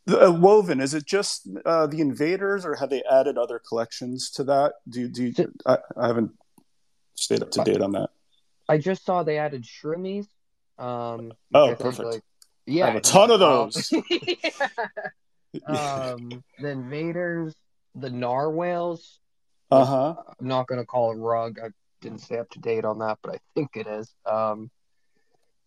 [0.04, 4.30] The, uh, Woven is it just uh, the Invaders, or have they added other collections
[4.32, 4.74] to that?
[4.88, 6.32] Do you, do you, So- I, I haven't
[7.14, 8.10] stayed up to date on that.
[8.68, 10.26] I just saw they added Shroomies.
[10.78, 12.08] Um, Oh, perfect.
[12.08, 12.22] like-
[12.66, 13.92] yeah, I have a ton of um, those.
[15.52, 16.12] yeah.
[16.14, 17.54] Um, the Invaders,
[17.94, 19.20] the Narwhals.
[19.70, 20.14] uh huh.
[20.40, 21.58] I'm not going to call it rug.
[21.62, 21.68] I
[22.00, 24.12] didn't stay up to date on that, but I think it is.
[24.26, 24.70] Um,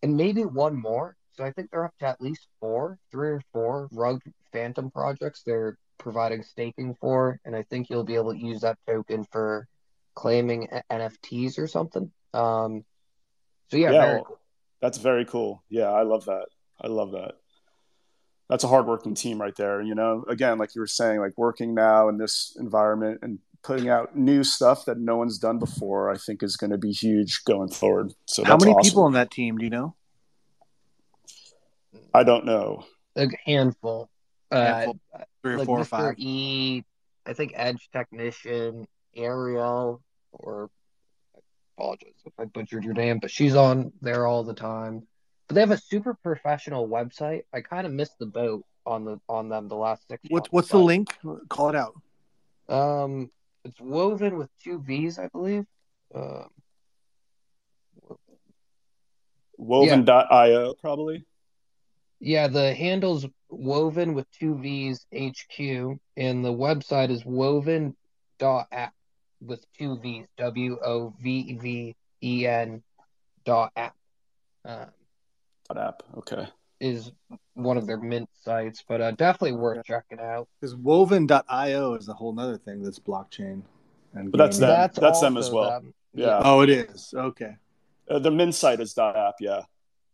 [0.02, 1.16] and maybe one more.
[1.32, 4.22] So I think they're up to at least four, three or four rug
[4.52, 8.78] Fantom projects they're providing staking for, and I think you'll be able to use that
[8.86, 9.66] token for
[10.14, 12.10] claiming NFTs or something.
[12.32, 12.84] Um,
[13.68, 14.38] so yeah, Yeah, very cool.
[14.80, 15.62] That's very cool.
[15.68, 16.46] Yeah, I love that.
[16.80, 17.34] I love that.
[18.48, 19.82] That's a hardworking team right there.
[19.82, 23.88] You know, again, like you were saying, like working now in this environment and putting
[23.88, 27.42] out new stuff that no one's done before, I think is going to be huge
[27.44, 28.14] going forward.
[28.26, 28.90] So How that's many awesome.
[28.90, 29.94] people on that team do you know?
[32.14, 32.84] I don't know.
[33.16, 34.08] a handful.
[34.50, 35.00] Uh, Handful.
[35.42, 36.14] Three or like four or five.
[36.18, 36.84] E,
[37.26, 40.00] I think Edge Technician, Ariel,
[40.32, 40.70] or
[41.34, 41.40] I
[41.76, 45.06] apologize if I butchered your name, but she's on there all the time.
[45.46, 47.42] But they have a super professional website.
[47.52, 50.22] I kind of missed the boat on the on them the last six.
[50.28, 51.08] What, months, what's the link?
[51.48, 51.94] Call it out.
[52.68, 53.30] Um,
[53.64, 55.64] it's woven with two V's, I believe.
[56.14, 56.48] Um,
[59.58, 61.24] Woven.io probably.
[62.20, 67.96] Yeah, the handle's woven with two V's HQ, and the website is woven
[68.38, 68.94] dot app
[69.40, 72.82] with two V's W O V V E N
[73.44, 73.94] dot app.
[74.64, 74.95] Uh, Dot
[75.76, 76.02] app.
[76.18, 76.46] Okay.
[76.78, 77.10] is
[77.54, 80.46] one of their mint sites, but uh, definitely worth checking out.
[80.60, 83.62] Because woven.io is a whole nother thing that's blockchain.
[84.14, 84.90] And But that's them.
[84.94, 85.70] That's them as well.
[85.70, 85.94] them.
[86.14, 86.40] Yeah.
[86.44, 87.12] Oh, it is.
[87.16, 87.56] Okay.
[88.08, 89.34] Uh, the mint site is dot app.
[89.40, 89.62] Yeah.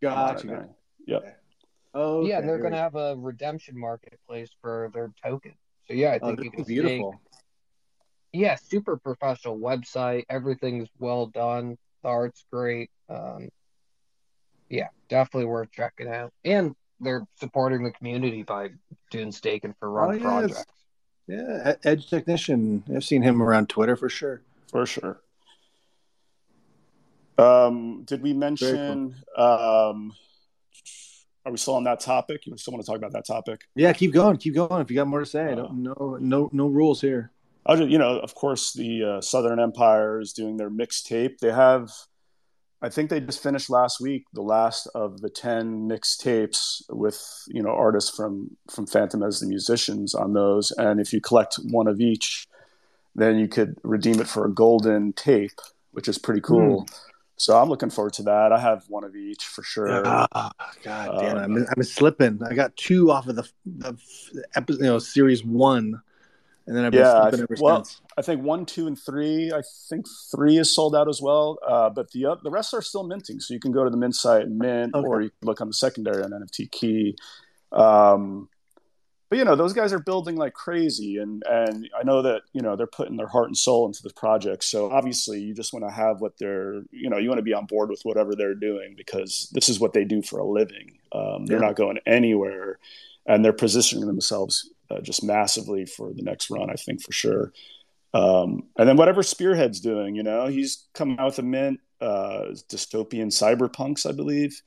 [0.02, 0.46] I'm on it Gotcha.
[0.46, 0.76] now.
[1.06, 1.38] Yep.
[1.94, 5.52] Oh, Yeah, and they're going to have a redemption marketplace for their token.
[5.86, 7.12] So yeah, I Oh, think this you can beautiful.
[7.12, 10.24] stake- Yeah, super professional website.
[10.30, 11.76] Everything's well done.
[12.02, 12.90] The art's great.
[13.08, 13.48] Um,
[14.72, 16.32] Yeah, definitely worth checking out.
[16.46, 18.70] And they're supporting the community by
[19.10, 20.22] doing staking for run Oh, yes.
[20.22, 20.64] projects.
[21.26, 22.82] Yeah, Edge Technician.
[22.94, 24.40] I've seen him around Twitter for sure.
[24.70, 25.20] for sure.
[27.36, 29.14] Um, did we mention?
[29.36, 30.14] Um,
[31.44, 32.46] are we still on that topic?
[32.46, 33.62] You still want to talk about that topic?
[33.74, 34.80] Yeah, keep going, keep going.
[34.80, 37.30] If you got more to say, no, no, no, no rules here.
[37.66, 41.38] I'll just, you know, of course, the uh, Southern Empire is doing their mixtape.
[41.38, 41.90] They have,
[42.82, 47.62] I think they just finished last week the last of the ten mixtapes with you
[47.62, 50.72] know artists from from Fantom as the musicians on those.
[50.72, 52.48] And if you collect one of each,
[53.14, 55.60] then you could redeem it for a golden tape,
[55.92, 56.86] which is pretty cool.
[57.36, 58.52] So I'm looking forward to that.
[58.52, 60.02] I have one of each for sure.
[60.04, 60.50] Ah,
[60.82, 62.40] God damn been, I've been slipping.
[62.48, 63.96] I got two off of the the
[64.56, 66.02] episode, you know, series one,
[66.66, 68.00] and then I've been Yeah, slipping ever well, since.
[68.16, 69.52] I think one, two, and three.
[69.52, 71.58] I think three is sold out as well.
[71.66, 73.96] Uh, but the oth- the rest are still minting, so you can go to the
[73.96, 75.06] mint site and mint, Okay.
[75.06, 77.16] or you can look on the secondary on NFT Key.
[77.72, 78.48] Um,
[79.30, 82.60] but you know, those guys are building like crazy, and and I know that you
[82.60, 84.62] know they're putting their heart and soul into the project.
[84.64, 87.54] So obviously, you just want to have what they're you know you want to be
[87.54, 90.98] on board with whatever they're doing because this is what they do for a living.
[91.12, 91.68] Um, they're Yeah.
[91.68, 92.78] not going anywhere,
[93.24, 96.68] and they're positioning themselves uh, just massively for the next run.
[96.68, 97.54] I think for sure.
[98.14, 102.46] Um, and then whatever Spearhead's doing, you know, he's come out with a mint, uh,
[102.68, 104.60] dystopian cyberpunks, I believe.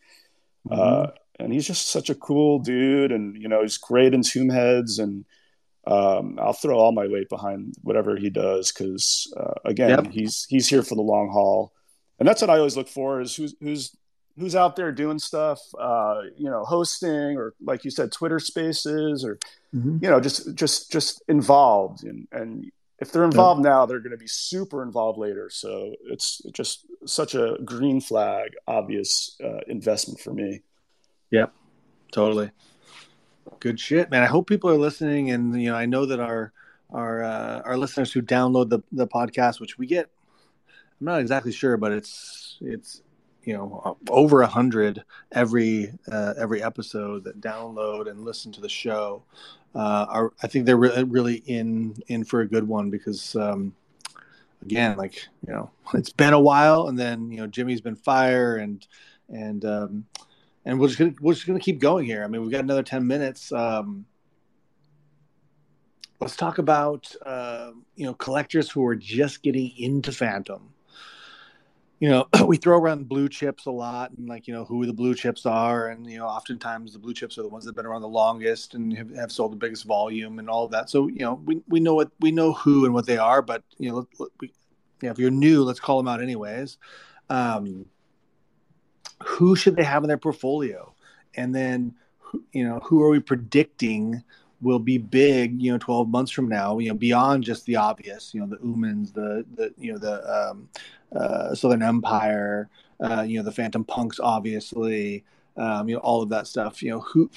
[0.71, 1.07] Uh,
[1.39, 4.97] and he's just such a cool dude, and you know, he's great in Tomb Heads,
[4.97, 5.25] and
[5.85, 10.07] um, I'll throw all my weight behind whatever he does because, uh, again, Yep.
[10.11, 11.71] he's he's here for the long haul,
[12.19, 13.95] and that's what I always look for is who's who's
[14.39, 19.23] who's out there doing stuff, uh, you know, hosting or like you said, Twitter Spaces
[19.23, 19.37] or
[19.75, 20.01] Mhm.
[20.01, 24.17] you know, just just just involved, and and if they're involved now, they're going to
[24.17, 25.49] be super involved later.
[25.49, 30.61] So it's just such a green flag, obvious uh, investment for me.
[31.31, 31.53] Yep,
[32.11, 32.51] totally.
[33.59, 34.23] Good shit, man.
[34.23, 36.53] I hope people are listening, and you know, I know that our
[36.91, 40.09] our uh, our listeners who download the the podcast, which we get,
[40.99, 43.01] I'm not exactly sure, but it's it's
[43.43, 48.69] you know over a hundred every uh, every episode that download and listen to the
[48.69, 49.23] show.
[49.75, 53.35] Uh, are I think they're re- really in in for a good one because.
[53.35, 53.75] Um,
[54.61, 58.57] Again, like you know, it's been a while, and then you know Jimmy's been fire,
[58.57, 58.85] and
[59.29, 60.05] and um,
[60.65, 62.23] and we're just gonna we're just gonna keep going here.
[62.23, 63.51] I mean, we've got another ten minutes.
[63.51, 64.05] Um,
[66.19, 70.73] let's talk about uh, you know collectors who are just getting into Fantom.
[72.05, 74.93] You know, we throw around blue chips a lot, and like you know who the
[74.93, 77.87] blue chips are, and you know oftentimes the blue chips are the ones that've been
[77.87, 80.87] around the longest and have, have sold the biggest volume and all of that.
[80.87, 83.63] So you know we we know what we know who and what they are, but
[83.79, 84.07] you know
[84.39, 84.53] we,
[85.01, 86.77] yeah, if you're new, let's call them out anyways.
[87.31, 87.87] Um,
[89.23, 90.93] who should they have in their portfolio
[91.33, 91.95] and then
[92.51, 94.23] you know who are we predicting
[94.61, 98.33] will be big you know 12 months from now you know beyond just the obvious
[98.33, 100.69] you know the umans the the you know the um,
[101.15, 102.69] uh, southern empire
[103.01, 105.23] uh, you know the Fantom punks obviously
[105.57, 107.29] um, you know all of that stuff you know who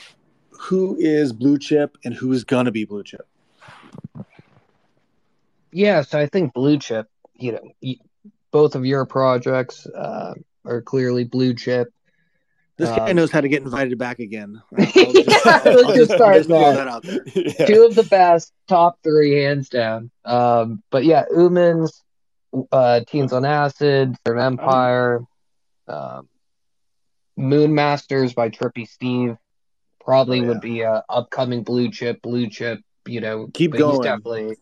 [0.50, 3.26] who is blue chip and who is gonna be blue chip
[5.70, 7.94] Yeah, so I think blue chip, you know,
[8.50, 11.92] both of your projects uh, are clearly blue chip.
[12.78, 14.86] This guy Um, knows how to get invited back again Yeah,
[15.64, 16.74] let's just start just that.
[16.76, 17.66] that out there yeah.
[17.66, 20.10] Two of the best, top three, hands down.
[20.24, 21.90] Um, but yeah, Umans,
[22.72, 25.20] uh, Teens on Acid, Third Empire,
[25.88, 26.28] um,
[27.36, 29.36] Moon Masters by Trippy Steve
[30.00, 30.48] probably Oh, yeah.
[30.48, 32.80] would be a upcoming blue chip, blue chip.
[33.06, 34.02] You know, Keep but he's going.
[34.02, 34.56] definitely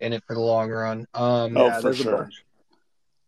[0.00, 1.06] in it for the long run.
[1.14, 2.16] Um, Oh, yeah, for there's a sure.
[2.18, 2.44] bunch.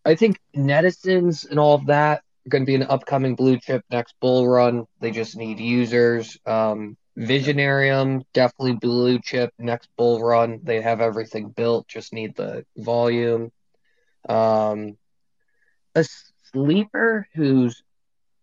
[0.04, 3.84] I think netizens and all of that are going to be an upcoming blue chip
[3.90, 4.84] next bull run.
[5.00, 6.38] They just need users.
[6.46, 10.60] Um, Visionarium definitely blue chip next bull run.
[10.64, 13.52] They have everything built, just need the volume.
[14.28, 14.96] Um,
[15.94, 16.04] a
[16.52, 17.82] sleeper who's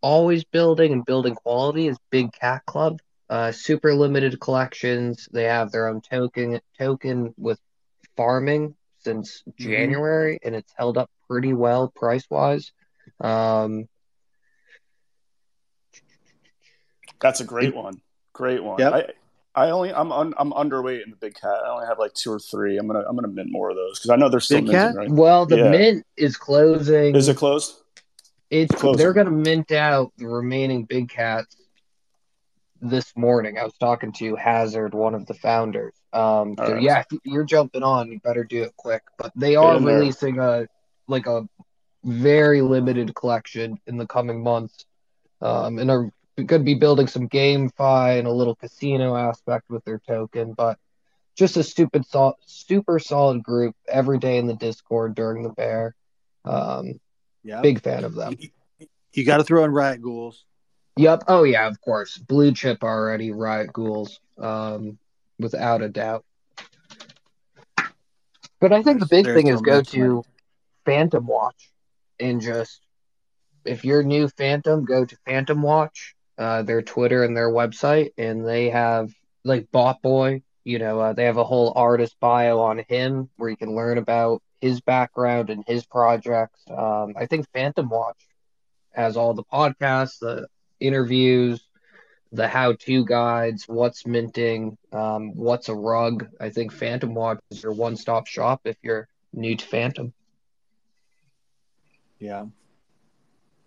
[0.01, 2.99] always building and building quality is Big Cat Club.
[3.29, 5.27] Uh, super limited collections.
[5.31, 7.59] They have their own token token with
[8.15, 12.71] farming since January, and it's held up pretty well price wise.
[13.19, 13.87] Um,
[17.21, 18.01] That's a great one.
[18.33, 18.79] Great one.
[18.79, 18.93] Yep.
[18.93, 19.05] I,
[19.67, 21.59] I only I'm un, I'm underweight in the big cat.
[21.65, 22.77] I only have like two or three.
[22.77, 24.87] I'm gonna I'm gonna mint more of those because I know they're still Big minting,
[24.87, 24.95] Cat?
[24.95, 25.09] right?
[25.11, 25.69] well, the Yeah.
[25.69, 27.15] mint is closing.
[27.15, 27.75] Is it closed?
[28.49, 28.97] It's closing?
[28.97, 31.55] they're gonna mint out the remaining big cats
[32.81, 33.57] this morning.
[33.59, 35.93] I was talking to Hazard, one of the founders.
[36.13, 36.81] Um, so Alright.
[36.81, 39.03] yeah, you're jumping on, you better do it quick.
[39.17, 39.99] But they are in there.
[39.99, 40.65] releasing a
[41.07, 41.47] like a
[42.03, 44.85] very limited collection in the coming months.
[45.41, 49.83] um, and are going to be building some GameFi and a little casino aspect with
[49.85, 50.53] their token.
[50.53, 50.77] But
[51.35, 55.95] just a stupid, sol- super solid group every day in the Discord during the bear.
[56.45, 56.99] Um,
[57.43, 57.61] Yeah.
[57.61, 58.37] big fan of them.
[59.13, 60.45] You got to throw in Riot Ghouls.
[60.97, 61.23] Yep.
[61.27, 62.17] Oh yeah, of course.
[62.17, 63.31] Blue chip already.
[63.31, 64.97] Riot Ghouls, um,
[65.39, 66.23] without a doubt.
[68.59, 70.23] But I think the big There's thing is go to
[70.85, 71.70] Fantom Watch
[72.21, 72.81] and just
[73.65, 78.47] if you're new Fantom, go to Fantom Watch, uh, their Twitter and their website, and
[78.47, 79.11] they have
[79.43, 80.43] like Bot Boy.
[80.63, 83.97] You know, uh, they have a whole artist bio on him where you can learn
[83.97, 86.61] about his background and his projects.
[86.69, 88.27] Um, I think Fantom Watch
[88.91, 90.47] has all the podcasts, the
[90.79, 91.65] interviews,
[92.31, 96.27] the how-to guides, what's minting, um, what's a rug.
[96.39, 100.13] I think Fantom Watch is your one-stop shop if you're new to Fantom.
[102.21, 102.45] Yeah.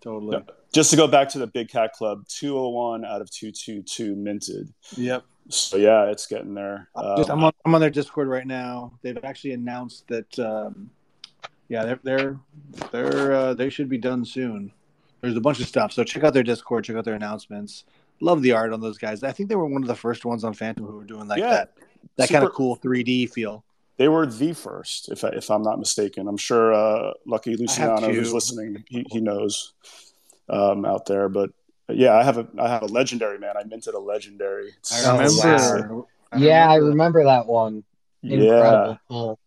[0.01, 0.43] Totally.
[0.71, 4.71] Just to go back to the Big Cat Club, 201 out of 222 minted.
[4.97, 5.23] Yep.
[5.49, 6.89] So yeah, it's getting there.
[7.17, 8.93] Just, Um, I'm on, I'm on their Discord right now.
[9.01, 10.89] They've actually announced that, um,
[11.69, 12.39] yeah, they're they're
[12.91, 14.71] they're uh, they should be done soon.
[15.21, 17.85] There's a bunch of stuff, so check out their Discord, check out their announcements.
[18.21, 19.23] Love the art on those guys.
[19.23, 21.39] I think they were one of the first ones on Fantom who were doing like
[21.39, 21.49] Yeah.
[21.49, 21.73] that
[22.17, 23.63] that kind of cool 3D feel.
[23.97, 26.27] They were the first, if I, if I'm not mistaken.
[26.27, 29.73] I'm sure uh, Lucky Luciano, who's listening, he, he knows
[30.49, 31.29] um, out there.
[31.29, 31.51] But
[31.89, 33.55] yeah, I have a I have a legendary man.
[33.57, 34.67] I minted a legendary.
[34.69, 35.87] It's- I Oh, remember.
[35.95, 36.07] wow.
[36.31, 37.83] I yeah, I remember- remember that one.
[38.21, 38.99] Yeah, Incredible.
[39.07, 39.39] pull.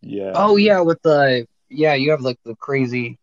[0.00, 0.32] yeah.
[0.34, 3.18] Oh yeah, with the yeah, you have like the crazy.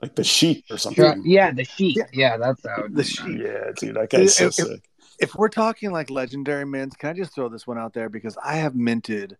[0.00, 1.22] like the sheep or something.
[1.26, 1.96] Yeah, the sheet.
[1.96, 2.04] Yeah.
[2.12, 2.84] Yeah, that's how.
[2.88, 3.40] The sheet.
[3.40, 4.84] Yeah, dude, that guy's so If- if- sick.
[5.20, 8.38] if we're talking like legendary mints, can I just throw this one out there because
[8.42, 9.36] I have minted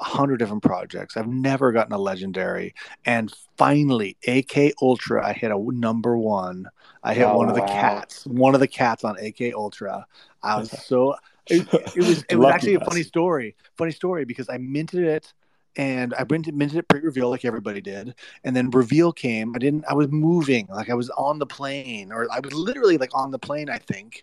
[0.00, 1.16] a hundred different projects.
[1.16, 2.74] I've never gotten a legendary,
[3.04, 6.66] and finally, AK Ultra, I hit a number one.
[7.02, 7.62] I hit Oh, one of the wow.
[7.62, 10.06] cats, one of the cats on AK Ultra.
[10.42, 11.14] I was so
[11.48, 13.56] it, it was it was actually a funny story.
[13.76, 15.32] Funny story because I minted it.
[15.74, 18.14] And I minted, minted it pre-reveal like everybody did,
[18.44, 19.54] and then reveal came.
[19.56, 19.86] I didn't.
[19.88, 23.30] I was moving, like I was on the plane, or I was literally like on
[23.30, 24.22] the plane, I think,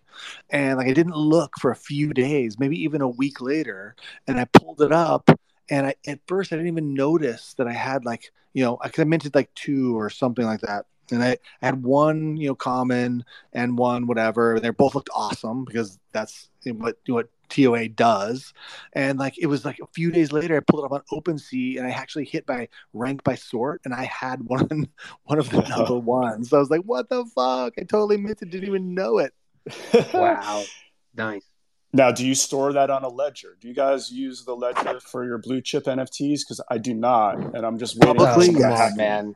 [0.51, 3.95] and like I didn't look for a few days, maybe even a week later,
[4.27, 5.29] and I pulled it up,
[5.69, 8.89] and I at first I didn't even notice that I had like you know I,
[8.89, 12.47] 'cause I minted like two or something like that, and I, I had one you
[12.49, 17.87] know common and one whatever, and they both looked awesome because that's what what TOA
[17.89, 18.53] does,
[18.93, 21.77] and like it was like a few days later I pulled it up on OpenSea
[21.77, 24.87] and I actually hit by rank by sort, and I had one
[25.25, 26.49] one of the number ones.
[26.49, 27.73] So I was like, what the fuck?
[27.77, 29.33] I totally minted, didn't even know it.
[30.13, 30.69] Wow,
[31.15, 31.48] nice.
[31.91, 33.57] Now, do you store that on a ledger?
[33.59, 36.41] Do you guys use the ledger for your blue chip NFTs?
[36.41, 38.15] Because I do not, and I'm just waiting.
[38.15, 39.03] for Publicly, someone to come hack on, me.
[39.03, 39.35] man.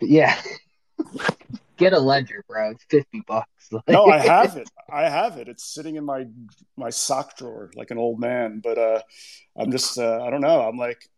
[0.00, 0.40] Yeah.
[1.78, 2.72] Get a ledger, bro.
[2.72, 3.48] It's fifty bucks.
[3.88, 4.68] no, I have it.
[4.92, 5.48] I have it.
[5.48, 6.26] It's sitting in my
[6.76, 8.60] my sock drawer like an old man.
[8.62, 9.00] But uh,
[9.56, 10.60] I'm just uh, I don't know.
[10.60, 11.08] I'm like,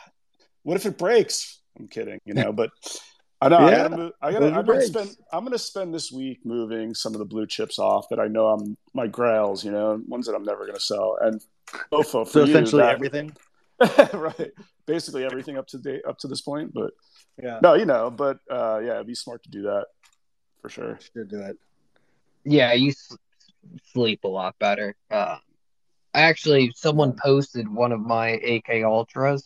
[0.62, 1.60] what if it breaks?
[1.78, 2.52] I'm kidding, you know.
[2.52, 2.70] But
[3.40, 3.76] I know I Yeah.
[3.82, 6.94] gotta move, I gotta if it I'm gonna spend I'm gonna spend this week moving
[6.94, 10.26] some of the blue chips off that I know I'm my grails, you know, ones
[10.26, 11.18] that I'm never gonna sell.
[11.20, 11.42] And
[11.92, 13.36] Ofo for So you, essentially that- everything.
[14.14, 14.52] right,
[14.86, 16.72] basically everything up to date up to this point.
[16.72, 16.92] But
[17.42, 19.86] Yeah, no, you know, but uh, yeah, it'd be smart to do that
[20.62, 20.98] for sure.
[21.12, 21.58] should do it.
[22.44, 23.14] yeah, you s-
[23.92, 24.96] sleep a lot better.
[25.10, 25.36] Uh,
[26.14, 29.42] actually, someone posted one of my AK Ultras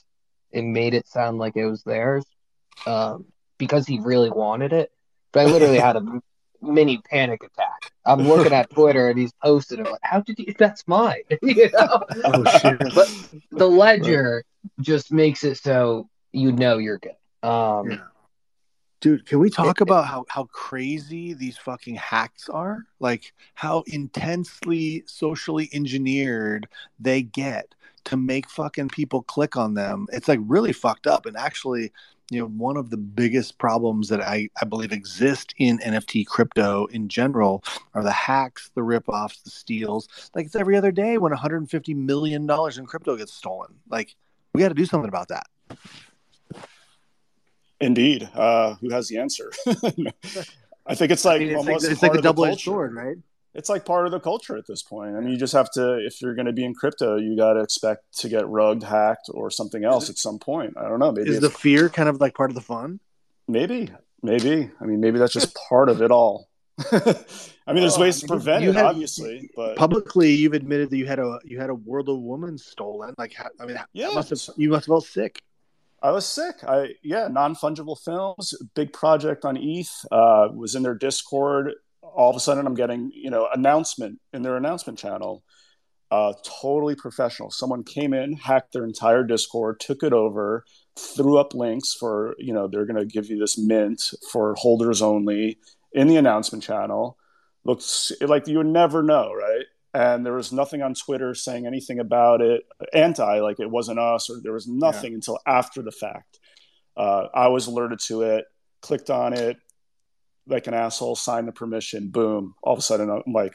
[0.52, 2.24] and made it sound like it was theirs
[2.86, 3.24] um,
[3.60, 4.90] because he really wanted it.
[5.30, 6.02] But I literally had a
[6.60, 7.92] mini panic attack.
[8.04, 9.86] I'm looking at Twitter and he's posted it.
[9.88, 10.52] Like, How did you?
[10.58, 11.22] That's mine.
[11.42, 12.04] you know?
[12.24, 12.78] Oh shit!
[12.94, 14.42] But the ledger
[14.80, 17.48] just makes it so you know you're good.
[17.48, 17.98] Um, Yeah.
[19.00, 22.84] Dude, can we talk about how, how crazy these fucking hacks are?
[22.98, 30.06] Like how intensely socially engineered they get to make fucking people click on them.
[30.12, 31.24] It's like really fucked up.
[31.24, 31.92] And actually,
[32.30, 36.86] you know, one of the biggest problems that I, I believe exist in NFT crypto
[36.86, 40.08] in general are the hacks, the ripoffs, the steals.
[40.34, 43.74] Like it's every other day when $150 million in crypto gets stolen.
[43.88, 44.14] Like
[44.54, 45.46] we got to do something about that.
[47.80, 48.28] Indeed.
[48.32, 49.50] Uh, who has the answer?
[50.86, 52.60] I think it's like I mean, it's like, almost it's like a the double edged
[52.60, 53.16] sword, right?
[53.54, 55.16] It's like part of the culture at this point.
[55.16, 57.54] I mean, you just have to, if you're going to be in crypto, you got
[57.54, 60.74] to expect to get rugged, hacked, or something else at some point.
[60.76, 61.10] I don't know.
[61.10, 63.00] Maybe Is the fear kind of like part of the fun?
[63.48, 63.90] maybe,
[64.22, 64.70] maybe.
[64.80, 66.48] I mean, maybe that's just part of it all.
[66.92, 66.92] I
[67.72, 71.06] mean, there's Well, ways to prevent it, had- obviously, but Publicly, you've admitted that you
[71.06, 73.14] had a you had a World of Woman stolen.
[73.18, 74.10] Like, how, I mean, Yeah.
[74.14, 75.42] must have you must have felt sick.
[76.02, 76.62] I was sick.
[76.66, 79.90] I yeah, non fungible films, big project on ETH.
[80.10, 81.72] Uh, was in their Discord
[82.14, 85.42] all of a sudden I'm getting, you know, announcement in their announcement channel.
[86.10, 87.50] Uh, totally professional.
[87.50, 90.64] Someone came in, hacked their entire Discord, took it over,
[90.98, 94.02] threw up links for, you know, they're going to give you this mint
[94.32, 95.58] for holders only
[95.92, 97.16] in the announcement channel.
[97.64, 99.66] Looks like you would never know, right?
[99.92, 104.30] And there was nothing on Twitter saying anything about it, anti, like it wasn't us,
[104.30, 105.16] or there was nothing yeah.
[105.16, 106.40] until after the fact.
[106.96, 108.44] Uh, I was alerted to it,
[108.82, 109.56] clicked on it,
[110.50, 112.54] like an asshole, signed the permission, boom.
[112.62, 113.54] All of a sudden, I'm like,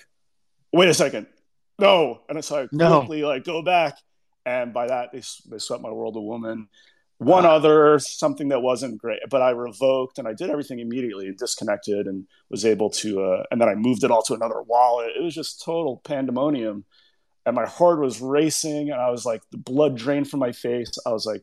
[0.72, 1.28] wait a second,
[1.80, 2.22] no.
[2.30, 3.00] And so I no.
[3.00, 3.98] quickly like go back,
[4.46, 6.68] and by that they they swept my world of woman.
[7.18, 7.56] One ah.
[7.56, 12.08] other something that wasn't great, but I revoked and I did everything immediately and disconnected
[12.08, 15.12] and was able to, uh, and then I moved it all to another wallet.
[15.18, 16.84] It was just total pandemonium,
[17.46, 20.91] and my heart was racing, and I was like, the blood drained from my face.
[21.06, 21.41] I was like,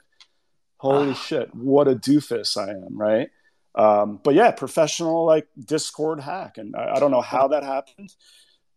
[0.77, 1.15] holy ah.
[1.15, 3.31] shit, what a doofus I am, right?
[3.75, 8.15] Um, but yeah, professional like Discord hack, and I, I don't know how that happened.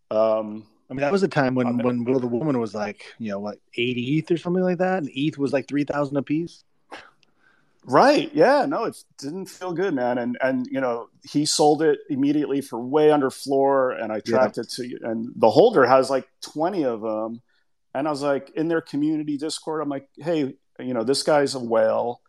[0.09, 3.31] Um, I mean, that was a time when when Will the Woman was like, you
[3.31, 6.23] know, what eighty ETH or something like that, and ETH was like three thousand a
[6.23, 6.63] piece.
[7.87, 8.31] Right.
[8.33, 8.65] Yeah.
[8.65, 10.17] No, it didn't feel good, man.
[10.17, 14.57] And and you know, he sold it immediately for way under floor, and I tracked
[14.57, 14.63] yeah.
[14.63, 17.41] it to, and the holder has like twenty of them,
[17.93, 21.55] and I was like, in their community Discord, I'm like, hey, you know, this guy's
[21.55, 22.21] a whale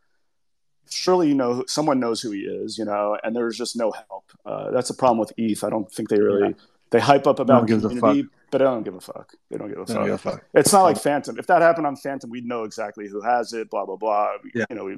[0.91, 4.24] surely you know someone knows who he is, you know, and there's just no help.
[4.45, 5.62] Uh, that's a problem with ETH.
[5.64, 6.55] I don't think they really yeah.
[6.91, 9.34] they hype up about no community, but I don't give a fuck.
[9.51, 10.05] They don't give a, fuck.
[10.05, 10.45] Give a fuck.
[10.55, 11.39] It's not like Fantom.
[11.39, 13.70] If that happened on Fantom, we'd know exactly who has it.
[13.70, 14.34] Blah blah blah.
[14.55, 14.66] Yeah.
[14.70, 14.97] You know, we,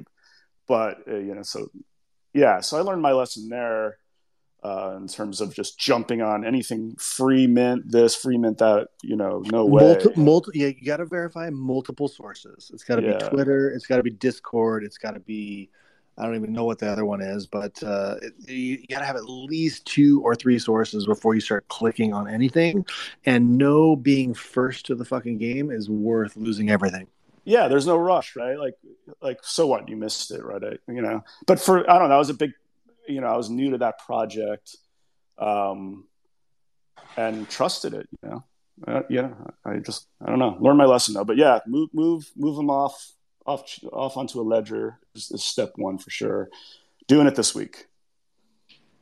[0.67, 1.67] but uh, you know, so
[2.33, 2.61] yeah.
[2.61, 3.97] So I learned my lesson there.
[4.61, 9.15] Uh, in terms of just jumping on anything free mint this free mint that you
[9.15, 13.03] know no way multi, multi yeah you got to verify multiple sources it's got to
[13.03, 13.17] yeah.
[13.17, 15.69] be twitter it's got to be discord it's got to be
[16.19, 19.05] I don't even know what the other one is, but uh, you, you got to
[19.05, 22.85] have at least two or three sources before you start clicking on anything.
[23.25, 27.07] And no being first to the fucking game is worth losing everything.
[27.45, 28.59] Yeah, there's no rush, right?
[28.59, 28.75] Like,
[29.21, 29.87] like so what?
[29.87, 30.61] You missed it, right?
[30.61, 31.23] I, you know.
[31.47, 32.51] But for I don't know, I was a big,
[33.09, 34.75] you know, I was new to that project,
[35.37, 36.05] um,
[37.17, 38.07] and trusted it.
[38.11, 38.43] You know,
[38.87, 39.29] uh, yeah.
[39.65, 41.25] I just I don't know, learned my lesson though.
[41.25, 43.13] But yeah, move move move them off
[43.45, 46.49] off off onto a ledger is, is step one for sure.
[47.07, 47.87] Doing it this week.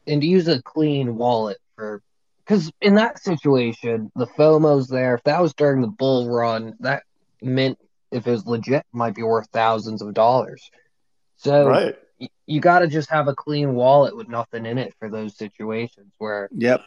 [0.08, 2.02] And use a clean wallet for
[2.46, 5.16] because in that situation, the FOMO's there.
[5.16, 7.04] If that was during the bull run, that
[7.42, 7.78] meant
[8.12, 10.72] if it was legit, might be worth thousands of dollars.
[11.36, 11.98] So right.
[12.46, 16.12] You got to just have a clean wallet with nothing in it for those situations
[16.18, 16.50] where.
[16.56, 16.82] Yep.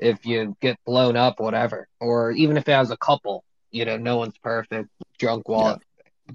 [0.00, 3.42] If you get blown up, whatever, or even if it has a couple,
[3.72, 4.90] you know, no one's perfect.
[5.18, 5.80] Junk wallet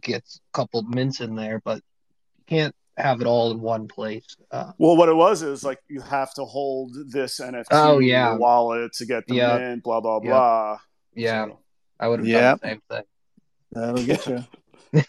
[0.02, 4.36] gets a couple mints in there, but you can't have it all in one place.
[4.52, 8.26] Uh, well, what it was is like you have to hold this NFT oh, yeah.
[8.26, 9.60] in your wallet to get the yep.
[9.60, 10.78] mint, blah blah blah.
[11.16, 11.60] Yeah, so,
[12.00, 12.42] I would have yep.
[12.42, 13.04] done the same thing.
[13.72, 14.46] That'll get you.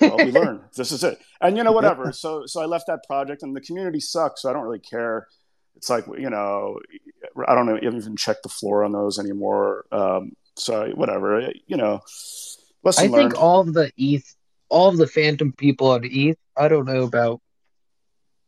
[0.00, 0.62] Well, we learn.
[0.76, 1.20] This is it.
[1.40, 2.12] And you know, whatever.
[2.24, 4.42] So, so I left that project, and the community sucks.
[4.42, 5.26] So I don't really care.
[5.76, 6.78] It's like you know,
[7.46, 9.84] I don't know, even check the floor on those anymore.
[9.92, 11.52] Um, so whatever.
[11.66, 12.00] You know,
[12.86, 13.14] I learned.
[13.14, 14.34] think all of the ETH
[14.74, 16.38] all of the Fantom people on ETH.
[16.56, 17.40] I don't know about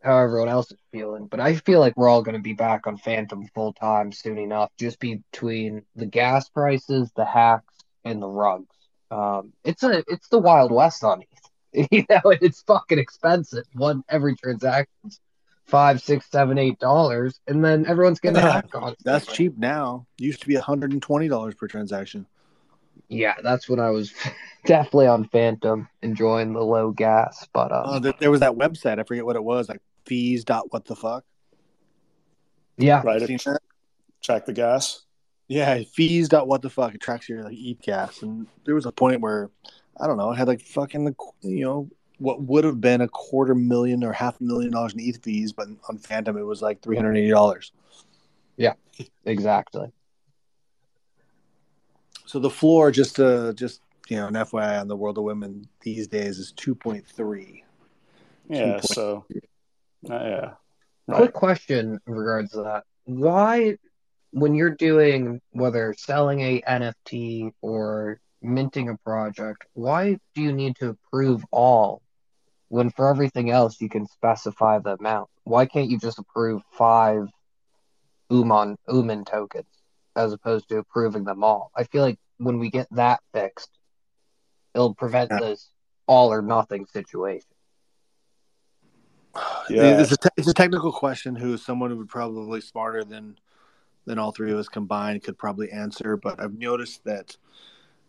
[0.03, 2.87] how everyone else is feeling, but I feel like we're all going to be back
[2.87, 7.75] on Fantom full time soon enough, just between the gas prices, the hacks,
[8.05, 8.76] and the rugs.
[9.11, 11.89] Um, it's a it's the Wild West on ETH.
[11.91, 13.65] You know, it's fucking expensive.
[13.75, 15.21] One every transaction's
[15.67, 18.95] five, six, seven, eight dollars, and then everyone's getting yeah, hacked on.
[19.05, 20.07] That's cheap now.
[20.17, 22.27] used to be hundred and twenty dollars per transaction.
[23.09, 24.13] Yeah, that's when I was
[24.65, 27.47] definitely on Fantom, enjoying the low gas.
[27.53, 28.99] But uh, oh, there was that website.
[28.99, 31.25] I forget what it was, like fees dot what the fuck.
[32.79, 33.23] Yeah, right.
[33.23, 33.43] It,
[34.23, 35.03] track the gas.
[35.49, 36.95] Yeah, fees dot what the fuck.
[36.95, 39.51] It tracks your like ETH gas, and there was a point where
[39.99, 41.89] I don't know, it had like fucking the you know
[42.19, 45.53] what would have been a quarter million or half a million dollars in ETH fees,
[45.53, 47.73] but on Fantom it was like three hundred eighty dollars.
[48.57, 48.75] Yeah,
[49.25, 49.93] exactly.
[52.25, 55.69] So the floor, just to just you know, an FYI on the World of Women
[55.81, 57.65] these days is two point three.
[58.49, 58.79] Yeah.
[58.81, 58.87] 2.
[58.87, 59.25] So.
[60.09, 60.51] Uh, yeah.
[61.09, 61.17] Right.
[61.19, 63.77] Quick question in regards to that: Why,
[64.37, 70.77] when you're doing whether selling a NFT or minting a project, why do you need
[70.77, 72.03] to approve all
[72.69, 75.31] when for everything else you can specify the amount?
[75.45, 77.29] Why can't you just approve five
[78.31, 79.67] Uman Uman tokens?
[80.17, 81.71] as opposed to approving them all.
[81.77, 83.71] I feel like when we get that fixed,
[84.75, 85.41] it'll prevent yeah.
[85.41, 85.71] this
[86.07, 87.47] all or nothing situation.
[89.69, 91.37] Yeah, it's a, te- it's a technical question.
[91.37, 93.37] Who is someone who would probably smarter than
[94.07, 96.17] than all three of us combined could probably answer.
[96.17, 97.37] But I've noticed that,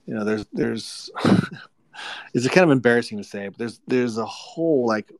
[0.05, 1.09] you know, there's there's
[2.33, 5.11] it's kind of embarrassing to say, but there's there's a whole like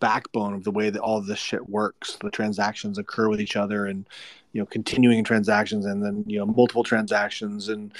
[0.00, 2.16] backbone of the way that all this shit works.
[2.20, 4.06] The transactions occur with each other, and
[4.52, 7.92] you know, continuing transactions, and then you know, multiple transactions, and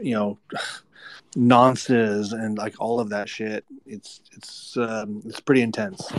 [0.00, 0.38] you know,
[1.36, 3.64] nonces, and like all of that shit.
[3.86, 6.10] It's it's um, it's pretty intense.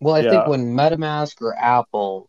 [0.00, 0.30] Well, I Yeah.
[0.30, 2.28] think when MetaMask or Apple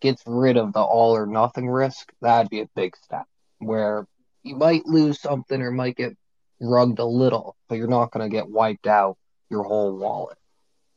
[0.00, 3.26] gets rid of the all or nothing risk, that'd be a big step
[3.58, 4.06] where
[4.42, 6.16] you might lose something or might get
[6.60, 9.16] rugged a little, but you're not going to get wiped out
[9.50, 10.38] your whole wallet.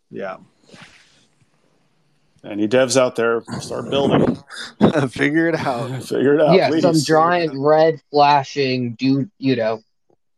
[0.10, 0.38] Yeah,
[2.44, 4.38] Any devs out there, start building.
[5.10, 6.04] figure it out.
[6.08, 6.56] Figure it out.
[6.56, 6.84] yeah, please.
[6.84, 9.82] some giant red flashing dude, you know,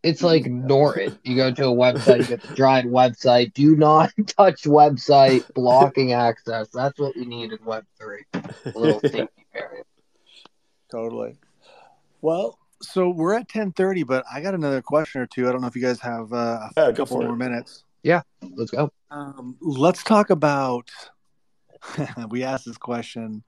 [0.08, 1.20] it's like Norton.
[1.24, 3.54] You go to a website, you get the giant website.
[3.54, 6.70] Do not touch website, blocking access.
[6.70, 8.20] That's what you need in Web3.
[8.34, 9.84] A little safety barrier.
[10.90, 11.36] Totally.
[12.22, 15.48] Well, so we're at ten thirty, but I got another question or two.
[15.48, 17.38] I don't know if you guys have uh, a Yeah, couple more it.
[17.38, 17.84] minutes.
[18.04, 18.22] Yeah,
[18.56, 18.90] let's go.
[19.12, 20.90] Um, let's talk about.
[22.30, 23.44] we asked this question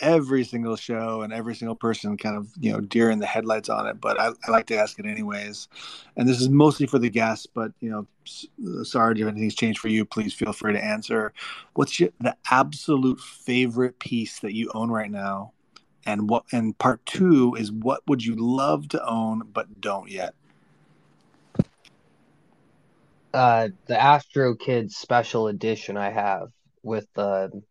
[0.00, 3.68] every single show, and every single person kind of you know deer in the headlights
[3.68, 4.00] on it.
[4.00, 5.68] But I, I like to ask it anyways.
[6.16, 8.46] And this is mostly for the guests, but you know, s-
[8.88, 10.04] sorry if anything's changed for you.
[10.04, 11.32] Please feel free to answer.
[11.74, 15.52] What's your, the absolute favorite piece that you own right now?
[16.06, 16.44] And what?
[16.52, 20.34] And part two is what would you love to own but don't yet?
[23.32, 26.48] uh the Astro Kids special edition I have
[26.82, 27.62] with the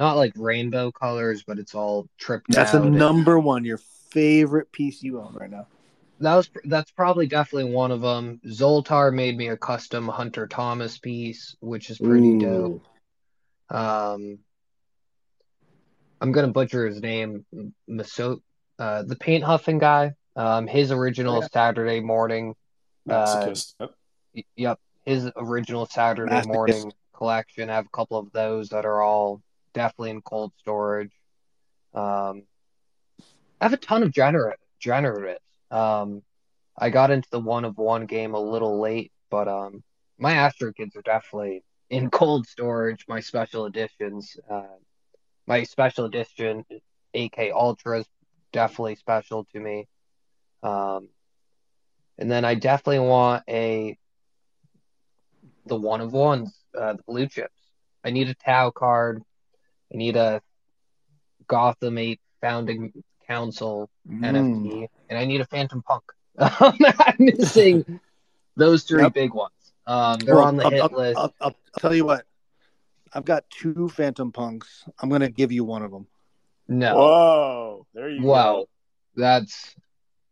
[0.00, 2.82] not like rainbow colors, but it's all tripped That's out.
[2.82, 3.64] a and- number one.
[3.64, 3.78] Your
[4.10, 5.66] favorite piece you own right now.
[6.20, 8.40] That was that's probably definitely one of them.
[8.46, 12.82] Zoltar made me a custom Hunter Thomas piece, which is pretty dope.
[13.70, 14.38] Um,
[16.20, 17.44] I'm gonna butcher his name,
[17.86, 18.42] Maso,
[18.78, 20.14] uh, the paint huffing guy.
[20.36, 21.48] Um, his original Yeah.
[21.52, 22.54] Saturday morning
[23.08, 23.74] Masochist.
[23.80, 23.90] Yep.
[24.34, 26.46] Y- Yep, his original Saturday Masochist.
[26.46, 27.70] morning collection.
[27.70, 29.40] I have a couple of those that are all
[29.74, 31.12] definitely in cold storage.
[31.94, 32.44] Um,
[33.60, 34.52] I have a ton of gener
[34.82, 35.36] generatives.
[35.70, 36.22] Um,
[36.76, 39.82] I got into the one of one game a little late, but um,
[40.18, 43.04] my Astro Kids are definitely in cold storage.
[43.08, 44.62] My special editions, uh,
[45.46, 46.64] my special edition
[47.14, 48.06] AK Ultra is
[48.52, 49.88] definitely special to me.
[50.62, 51.08] Um,
[52.18, 53.96] and then I definitely want a
[55.66, 57.54] the one of ones, uh, the blue chips.
[58.04, 59.22] I need a Tau card.
[59.92, 60.40] I need a
[61.48, 62.92] Gotham 8 founding
[63.26, 64.20] council Mm.
[64.24, 66.02] NFT, and I need a Phantom Punk.
[66.38, 68.00] I'm missing
[68.56, 69.14] those three Yep.
[69.14, 69.52] big ones.
[69.86, 71.18] Um, they're Well, on the I'll, hit I'll- list.
[71.18, 72.24] I'll, I'll tell you what.
[73.12, 74.84] I've got two Phantom Punks.
[75.00, 76.06] I'm going to give you one of them.
[76.68, 77.86] no, Whoa.
[77.92, 78.26] There you go.
[78.28, 78.68] wow, go.
[79.16, 79.74] that's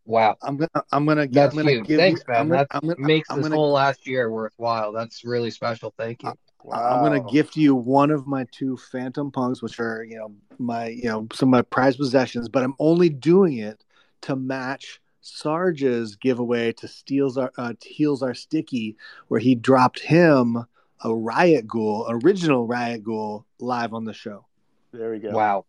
[0.05, 0.37] wow.
[0.43, 0.85] I'm gonna.
[0.93, 1.27] I'm gonna.
[1.27, 1.87] gi- That's I'm gonna huge.
[1.89, 2.49] give Thanks, you, man.
[2.51, 4.93] That makes I'm this gonna, whole last year worthwhile.
[4.93, 5.93] That's really special.
[5.99, 6.33] Thank you.
[6.73, 10.89] I'm gonna gift you one of my two Phantom Punks, which are you know my
[10.89, 12.49] you know some of my prized possessions.
[12.49, 13.85] But I'm only doing it
[14.23, 18.97] to match Sarge's giveaway to steals our uh, heals our sticky,
[19.29, 20.67] where he dropped him
[21.05, 24.47] a Riot Ghoul, original Riot Ghoul, live on the show.
[24.93, 25.31] There we go.
[25.31, 25.65] Wow.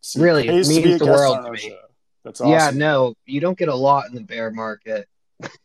[0.00, 1.58] See, Really, it pays to be means a the world to me.
[1.58, 1.78] show.
[2.24, 5.08] That's Yeah, no, you don't get a lot in the bear market.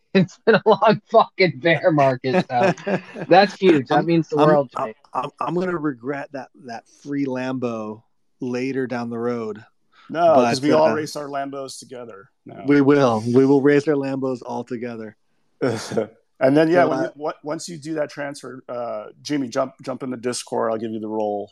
[0.13, 2.45] it's been a long fucking bear market.
[2.49, 3.87] So that's huge.
[3.87, 4.93] That I'm- means the I'm- world to I'm, me.
[5.13, 8.03] I'm, I'm gonna regret that that free Lambo
[8.39, 9.63] later down the road.
[10.09, 12.63] No, because But, we all uh, race our Lambos together now.
[12.65, 13.21] We will.
[13.27, 15.15] We will race our Lambos all together.
[15.61, 15.77] and
[16.39, 19.73] then yeah, So, when uh, you, what, once you do that transfer, uh, Jimmy, jump
[19.83, 20.71] jump in the Discord.
[20.71, 21.51] I'll give you the role.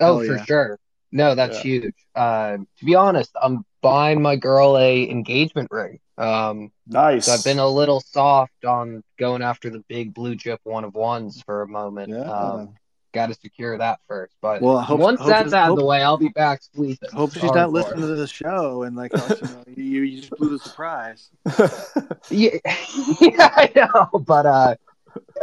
[0.00, 0.44] Oh, Hell for yeah.
[0.44, 0.78] sure.
[1.12, 1.62] No, that's Yeah.
[1.62, 1.94] huge.
[2.14, 6.00] Uh, to be honest, I'm buying my girl a engagement ring.
[6.18, 7.26] Um, Nice.
[7.26, 10.94] so I've been a little soft on going after the big blue chip one of
[10.94, 12.10] ones for a moment.
[12.10, 12.20] Yeah.
[12.22, 12.74] Um,
[13.14, 14.34] got to secure that first.
[14.42, 17.08] But Well, hope- once hope- that's out of the way, I'll be back squeezing.
[17.12, 20.50] Hope she's not listening to the show and like you, know, you, you just blew
[20.50, 21.30] the surprise.
[22.30, 22.50] Yeah,
[23.20, 24.74] yeah, I know, but uh,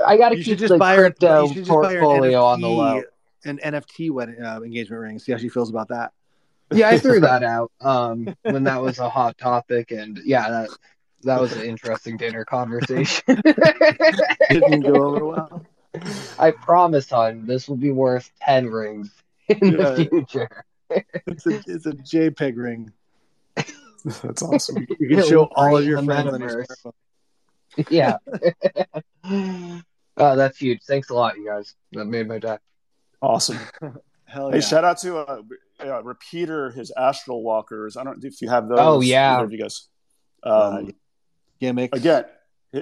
[0.06, 1.02] I got to keep should just the buy her.
[1.04, 3.02] crypto You should just buy her portfolio on the low.
[3.46, 5.20] An NFT wedding uh, engagement ring.
[5.20, 6.12] See how she feels about that.
[6.74, 10.70] Yeah, I threw that out um, when that was a hot topic, and yeah, that
[11.24, 13.24] that was an interesting dinner conversation.
[14.50, 15.66] Didn't go over well.
[16.40, 19.12] I promise, hon, this will be worth ten rings
[19.48, 19.90] in Yeah.
[19.92, 20.66] the future.
[20.90, 22.92] It's a it's a JPEG ring.
[24.06, 24.86] That's awesome.
[25.00, 26.92] You can It'll show all of your friends on your metaverse.
[27.78, 27.88] smartphone.
[27.90, 28.18] Yeah.
[30.18, 30.82] oh, that's huge.
[30.84, 31.76] Thanks a lot, you guys.
[31.94, 32.58] That made my day.
[33.22, 33.60] Awesome.
[34.26, 34.62] Hell Hey, yeah.
[34.62, 35.42] shout out to uh,
[35.84, 37.96] uh, repeater his astral walkers.
[37.96, 38.80] I don't know if you have those.
[38.80, 39.36] Oh, yeah.
[39.36, 39.88] either of you guys.
[40.44, 40.82] Um, Uh,
[41.60, 41.98] gimmicks.
[41.98, 42.26] again,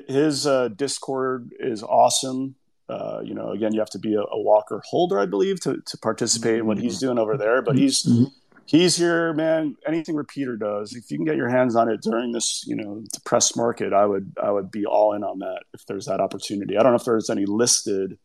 [0.08, 2.56] his uh, Discord is awesome.
[2.90, 5.78] Uh, you know, again, you have to be a, a walker holder, I believe, to,
[5.86, 7.62] to participate in what he's doing over there.
[7.62, 8.32] But he's Mhm.
[8.66, 9.76] he's here, man.
[9.88, 13.02] Anything repeater does, if you can get your hands on it during this, you know,
[13.14, 16.78] depressed market, I would I would be all in on that if there's that opportunity.
[16.78, 18.18] I don't know if there's any listed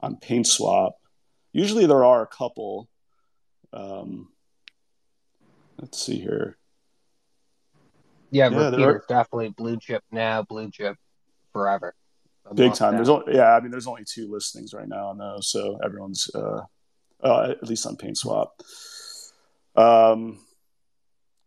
[0.00, 0.94] on Paint Swap.
[1.52, 2.88] Usually there are a couple.
[3.72, 4.28] Um,
[5.78, 6.56] let's see here.
[8.30, 10.96] Yeah, Yeah, there Repeater's definitely blue chip now, blue chip
[11.52, 11.94] forever.
[12.46, 12.92] A big time.
[12.92, 12.98] have.
[12.98, 16.30] There's only, yeah, I mean, there's only two listings right now I know, so everyone's
[16.34, 16.62] uh,
[17.22, 18.60] uh, at least on Paint Swap.
[19.76, 20.40] Um,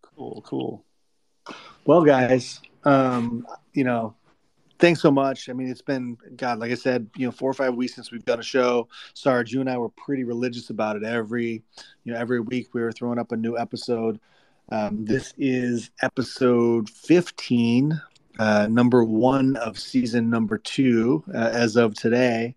[0.02, 0.86] cool, cool.
[1.86, 4.16] Well, guys, um, you know,
[4.80, 5.50] thanks so much.
[5.50, 8.12] I mean, it's been God, like I said, you know, four or five weeks since
[8.12, 8.88] we've done a show.
[9.14, 11.04] Sarge, you and I were pretty religious about it.
[11.04, 11.64] Every,
[12.04, 14.20] you know, every week we were throwing up a new episode.
[14.70, 18.02] Um, this is episode fifteen,
[18.40, 22.56] uh, number one of season number two, uh, as of today.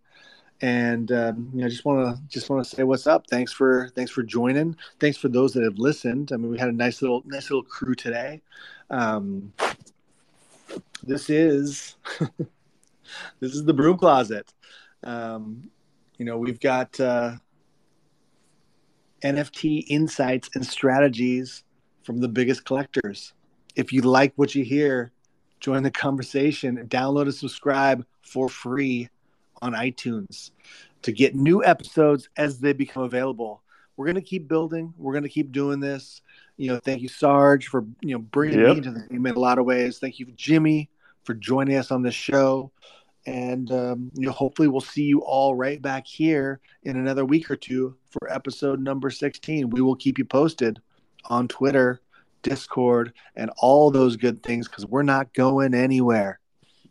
[0.60, 3.26] And um, you know, just want to just want to say what's up.
[3.28, 4.74] Thanks for thanks for joining.
[4.98, 6.32] Thanks for those that have listened.
[6.32, 8.40] I mean, we had a nice little nice little crew today.
[8.90, 9.52] Um,
[11.02, 11.96] this is
[13.40, 14.52] this is the broom closet.
[15.04, 15.70] Um,
[16.18, 17.36] you know, we've got uh,
[19.22, 21.64] NFT insights and strategies
[22.02, 23.32] from the biggest collectors.
[23.76, 25.12] If you like what you hear,
[25.60, 26.86] join the conversation.
[26.88, 29.08] Download and subscribe for free
[29.62, 30.50] on iTunes
[31.02, 33.62] to get new episodes as they become available.
[33.98, 34.94] We're going to keep building.
[34.96, 36.22] We're going to keep doing this.
[36.56, 38.70] You know, thank you, Sarge, for you know bringing Yep.
[38.70, 39.98] me into the game in a lot of ways.
[39.98, 40.88] Thank you, Jimmy,
[41.24, 42.70] for joining us on this show.
[43.26, 47.50] And um, you know, hopefully, we'll see you all right back here in another week
[47.50, 49.68] or two for episode number sixteen.
[49.68, 50.78] We will keep you posted
[51.24, 52.00] on Twitter,
[52.44, 56.38] Discord, and all those good things because we're not going anywhere.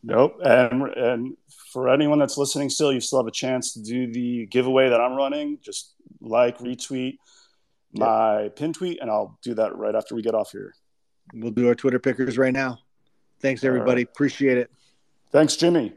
[0.03, 0.39] Nope.
[0.43, 1.37] And and
[1.71, 4.99] for anyone that's listening still, you still have a chance to do the giveaway that
[4.99, 5.57] I'm running.
[5.63, 7.17] Just like, retweet
[7.93, 10.73] my pin tweet, and I'll do that right after we get off here.
[11.33, 12.79] We'll do our Twitter pickers right now.
[13.41, 14.01] Thanks, everybody.
[14.01, 14.09] right.
[14.09, 14.71] Appreciate it.
[15.31, 15.93] Thanks, Jimmy.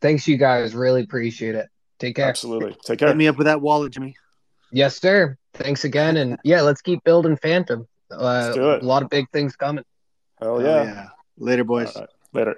[0.00, 0.74] Thanks, you guys.
[0.74, 1.68] Really appreciate it.
[1.98, 2.28] Take care.
[2.28, 2.76] Absolutely.
[2.84, 3.08] Take care.
[3.08, 4.16] Hit me up with that wallet, Jimmy.
[4.72, 5.36] Yes, sir.
[5.54, 6.16] Thanks again.
[6.16, 7.86] And yeah, let's keep building Fantom.
[8.10, 8.82] Uh, Let's do it.
[8.82, 9.84] A lot of big things coming.
[10.40, 11.08] Hell Oh, yeah.
[11.38, 11.94] Later, boys.
[11.94, 12.10] All right.
[12.32, 12.56] Later.